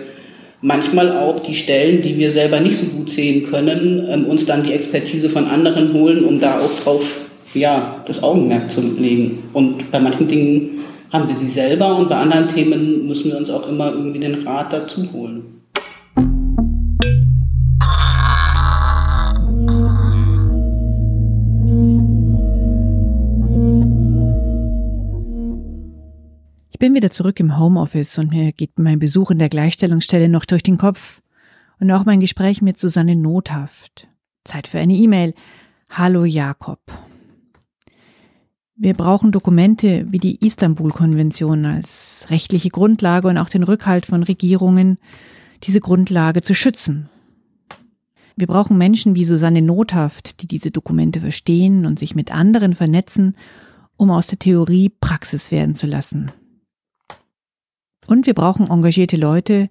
manchmal 0.62 1.12
auch 1.16 1.40
die 1.40 1.54
Stellen, 1.54 2.00
die 2.00 2.16
wir 2.16 2.30
selber 2.30 2.60
nicht 2.60 2.78
so 2.78 2.86
gut 2.86 3.10
sehen 3.10 3.50
können, 3.50 4.06
ähm, 4.10 4.24
uns 4.24 4.46
dann 4.46 4.62
die 4.62 4.72
Expertise 4.72 5.28
von 5.28 5.46
anderen 5.46 5.92
holen, 5.92 6.24
um 6.24 6.40
da 6.40 6.60
auch 6.60 6.74
drauf 6.80 7.20
ja, 7.52 8.02
das 8.06 8.22
Augenmerk 8.22 8.70
zu 8.70 8.80
legen. 8.80 9.44
Und 9.52 9.90
bei 9.92 10.00
manchen 10.00 10.28
Dingen 10.28 10.80
haben 11.14 11.28
wir 11.28 11.36
sie 11.36 11.46
selber 11.46 11.94
und 11.96 12.08
bei 12.08 12.16
anderen 12.16 12.48
Themen 12.48 13.06
müssen 13.06 13.30
wir 13.30 13.38
uns 13.38 13.48
auch 13.48 13.68
immer 13.68 13.92
irgendwie 13.92 14.18
den 14.18 14.44
Rat 14.44 14.72
dazu 14.72 15.12
holen. 15.12 15.44
Ich 26.72 26.80
bin 26.80 26.96
wieder 26.96 27.12
zurück 27.12 27.38
im 27.38 27.60
Homeoffice 27.60 28.18
und 28.18 28.30
mir 28.30 28.50
geht 28.50 28.80
mein 28.80 28.98
Besuch 28.98 29.30
in 29.30 29.38
der 29.38 29.48
Gleichstellungsstelle 29.48 30.28
noch 30.28 30.44
durch 30.44 30.64
den 30.64 30.78
Kopf 30.78 31.22
und 31.78 31.92
auch 31.92 32.04
mein 32.04 32.18
Gespräch 32.18 32.60
mit 32.60 32.76
Susanne 32.76 33.14
Nothaft. 33.14 34.08
Zeit 34.42 34.66
für 34.66 34.80
eine 34.80 34.94
E-Mail. 34.94 35.32
Hallo 35.88 36.24
Jakob. 36.24 36.80
Wir 38.76 38.94
brauchen 38.94 39.30
Dokumente 39.30 40.04
wie 40.10 40.18
die 40.18 40.44
Istanbul-Konvention 40.44 41.64
als 41.64 42.26
rechtliche 42.28 42.70
Grundlage 42.70 43.28
und 43.28 43.38
auch 43.38 43.48
den 43.48 43.62
Rückhalt 43.62 44.04
von 44.04 44.24
Regierungen, 44.24 44.98
diese 45.62 45.80
Grundlage 45.80 46.42
zu 46.42 46.54
schützen. 46.54 47.08
Wir 48.34 48.48
brauchen 48.48 48.76
Menschen 48.76 49.14
wie 49.14 49.24
Susanne 49.24 49.62
Nothaft, 49.62 50.42
die 50.42 50.48
diese 50.48 50.72
Dokumente 50.72 51.20
verstehen 51.20 51.86
und 51.86 52.00
sich 52.00 52.16
mit 52.16 52.32
anderen 52.32 52.74
vernetzen, 52.74 53.36
um 53.96 54.10
aus 54.10 54.26
der 54.26 54.40
Theorie 54.40 54.88
Praxis 54.88 55.52
werden 55.52 55.76
zu 55.76 55.86
lassen. 55.86 56.32
Und 58.08 58.26
wir 58.26 58.34
brauchen 58.34 58.68
engagierte 58.68 59.16
Leute, 59.16 59.70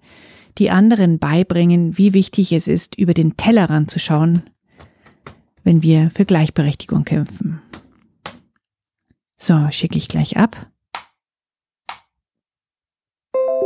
die 0.57 0.69
anderen 0.69 1.19
beibringen, 1.19 1.97
wie 1.97 2.13
wichtig 2.13 2.53
es 2.53 2.69
ist, 2.69 2.97
über 2.97 3.13
den 3.13 3.35
Tellerrand 3.35 3.91
zu 3.91 3.99
schauen, 3.99 4.43
wenn 5.65 5.83
wir 5.83 6.09
für 6.09 6.23
Gleichberechtigung 6.23 7.03
kämpfen. 7.03 7.61
So, 9.43 9.67
schicke 9.71 9.97
ich 9.97 10.07
gleich 10.07 10.37
ab. 10.37 10.55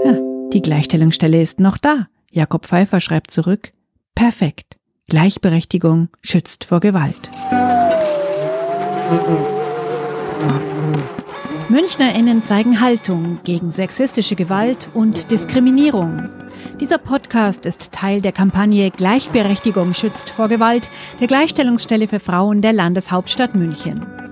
Ja, 0.03 0.17
die 0.51 0.63
Gleichstellungsstelle 0.63 1.39
ist 1.39 1.59
noch 1.59 1.77
da. 1.77 2.07
Jakob 2.31 2.65
Pfeiffer 2.65 2.99
schreibt 2.99 3.29
zurück. 3.29 3.73
Perfekt. 4.15 4.77
Gleichberechtigung 5.07 6.09
schützt 6.23 6.63
vor 6.63 6.79
Gewalt. 6.79 7.29
MünchnerInnen 11.69 12.41
zeigen 12.41 12.81
Haltung 12.81 13.39
gegen 13.43 13.69
sexistische 13.69 14.35
Gewalt 14.35 14.87
und 14.95 15.29
Diskriminierung. 15.29 16.27
Dieser 16.79 16.97
Podcast 16.97 17.67
ist 17.67 17.91
Teil 17.91 18.21
der 18.21 18.31
Kampagne 18.31 18.89
Gleichberechtigung 18.89 19.93
schützt 19.93 20.31
vor 20.31 20.47
Gewalt 20.47 20.89
der 21.19 21.27
Gleichstellungsstelle 21.27 22.07
für 22.07 22.19
Frauen 22.19 22.63
der 22.63 22.73
Landeshauptstadt 22.73 23.53
München. 23.53 24.26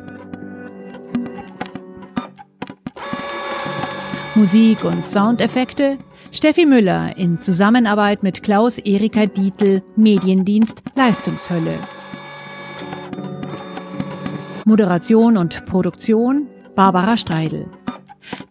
Musik 4.36 4.84
und 4.84 5.06
Soundeffekte 5.06 5.98
Steffi 6.34 6.65
Müller 6.65 7.15
in 7.15 7.39
Zusammenarbeit 7.39 8.21
mit 8.21 8.43
Klaus 8.43 8.80
Erika 8.80 9.28
Dietl, 9.28 9.82
Mediendienst 9.95 10.84
Leistungshölle. 10.93 11.80
Moderation 14.65 15.38
und 15.38 15.65
Produktion 15.65 16.48
Barbara 16.76 17.15
Streidel. 17.15 17.67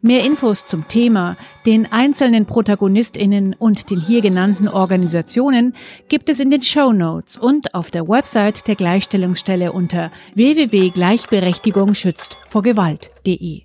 Mehr 0.01 0.25
Infos 0.25 0.65
zum 0.65 0.89
Thema, 0.89 1.37
den 1.67 1.93
einzelnen 1.93 2.47
ProtagonistInnen 2.47 3.53
und 3.53 3.91
den 3.91 4.01
hier 4.01 4.23
genannten 4.23 4.69
Organisationen 4.69 5.75
gibt 6.09 6.31
es 6.31 6.41
in 6.41 6.49
den 6.49 6.63
Show 6.63 6.95
Notes 6.95 7.37
und 7.37 7.75
auf 7.75 7.91
der 7.91 8.09
Website 8.09 8.67
der 8.69 8.77
Gleichstellungsstelle 8.77 9.73
unter 9.73 10.11
www.gleichberechtigung 10.35 11.93
schützt 11.93 12.39
vor 12.47 12.63
Gewalt.de. 12.63 13.65